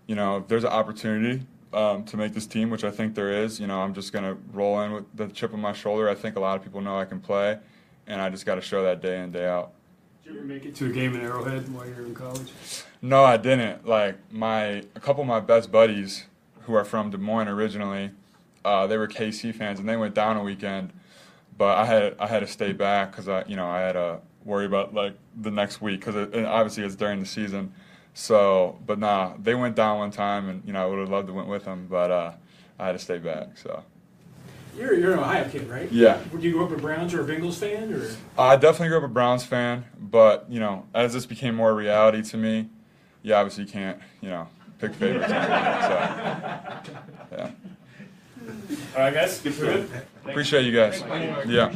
you 0.08 0.16
know, 0.16 0.38
if 0.38 0.48
there's 0.48 0.66
an 0.66 0.72
opportunity 0.72 1.46
um, 1.74 2.04
to 2.04 2.18
make 2.18 2.34
this 2.34 2.46
team, 2.46 2.70
which 2.70 2.84
I 2.84 2.92
think 2.92 3.16
there 3.16 3.32
is, 3.32 3.60
you 3.60 3.68
know, 3.68 3.80
I'm 3.80 3.94
just 3.94 4.12
gonna 4.12 4.38
roll 4.52 4.82
in 4.82 4.92
with 4.92 5.06
the 5.16 5.28
chip 5.28 5.54
on 5.54 5.62
my 5.62 5.74
shoulder. 5.74 6.10
I 6.10 6.16
think 6.16 6.36
a 6.36 6.40
lot 6.40 6.58
of 6.58 6.64
people 6.64 6.82
know 6.82 7.00
I 7.00 7.06
can 7.06 7.20
play, 7.20 7.58
and 8.08 8.22
I 8.22 8.30
just 8.30 8.46
got 8.46 8.56
to 8.56 8.62
show 8.62 8.84
that 8.84 9.02
day 9.02 9.22
in 9.22 9.32
day 9.32 9.48
out. 9.48 9.72
Did 10.26 10.34
you 10.34 10.40
ever 10.40 10.48
make 10.48 10.66
it 10.66 10.74
to 10.78 10.88
a 10.88 10.90
game 10.90 11.14
in 11.14 11.22
Arrowhead 11.22 11.72
while 11.72 11.86
you 11.86 11.94
were 11.94 12.02
in 12.02 12.16
college? 12.16 12.52
No, 13.00 13.24
I 13.24 13.38
didn't. 13.38 13.86
Like 13.86 14.18
my 14.32 14.84
a 14.96 15.00
couple 15.00 15.22
of 15.22 15.28
my 15.28 15.40
best 15.40 15.72
buddies 15.72 16.26
who 16.62 16.74
are 16.74 16.84
from 16.84 17.12
Des 17.12 17.20
Moines 17.20 17.48
originally, 17.48 18.10
uh, 18.64 18.88
they 18.88 18.98
were 18.98 19.08
KC 19.08 19.54
fans 19.54 19.80
and 19.80 19.88
they 19.88 19.98
went 19.98 20.16
down 20.16 20.36
a 20.36 20.42
weekend, 20.42 20.94
but 21.60 21.78
I 21.78 21.86
had 21.86 22.16
I 22.18 22.26
had 22.26 22.40
to 22.40 22.48
stay 22.48 22.74
back 22.74 23.12
because 23.12 23.30
I 23.30 23.44
you 23.46 23.56
know 23.56 23.68
I 23.68 23.82
had 23.82 23.94
to 23.94 24.20
worry 24.44 24.66
about 24.66 24.96
like 24.96 25.14
the 25.40 25.52
next 25.52 25.80
week 25.80 26.04
because 26.04 26.16
obviously 26.16 26.84
it's 26.84 26.96
during 26.96 27.20
the 27.20 27.28
season. 27.28 27.72
So, 28.16 28.80
but 28.84 28.98
nah, 28.98 29.36
they 29.40 29.54
went 29.54 29.76
down 29.76 30.00
one 30.00 30.10
time 30.10 30.50
and 30.50 30.64
you 30.66 30.74
know 30.74 30.82
I 30.82 30.88
would 30.88 30.98
have 30.98 31.10
loved 31.10 31.28
to 31.28 31.34
went 31.34 31.50
with 31.50 31.66
them, 31.66 31.86
but 31.88 32.10
uh, 32.10 32.32
I 32.80 32.88
had 32.88 32.94
to 32.94 33.00
stay 33.00 33.20
back. 33.20 33.60
So. 33.60 33.84
You're, 34.78 34.94
you're 34.94 35.14
an 35.14 35.20
Ohio 35.20 35.48
kid, 35.50 35.70
right? 35.70 35.92
Yeah. 35.92 36.20
Did 36.32 36.44
you 36.44 36.54
grow 36.54 36.66
up 36.66 36.72
a 36.72 36.78
Browns 36.78 37.14
or 37.14 37.22
a 37.22 37.26
Bengals 37.26 37.56
fan, 37.56 37.94
or? 37.94 38.10
I 38.38 38.56
definitely 38.58 38.90
grew 38.90 38.98
up 38.98 39.04
a 39.04 39.08
Browns 39.08 39.44
fan, 39.44 39.86
but 39.98 40.46
you 40.50 40.60
know, 40.60 40.86
as 40.94 41.14
this 41.14 41.26
became 41.26 41.56
more 41.56 41.74
reality 41.74 42.22
to 42.24 42.38
me, 42.38 42.70
you 43.24 43.34
obviously 43.34 43.66
can't, 43.66 44.00
you 44.22 44.30
know, 44.30 44.48
pick 44.80 44.94
favorites. 44.94 45.28
so, 45.30 45.34
yeah. 47.32 47.52
All 48.96 49.02
right, 49.02 49.14
guys. 49.14 49.44
Appreciate 50.26 50.66
you 50.66 50.76
guys. 50.76 51.02
Yeah. 51.48 51.74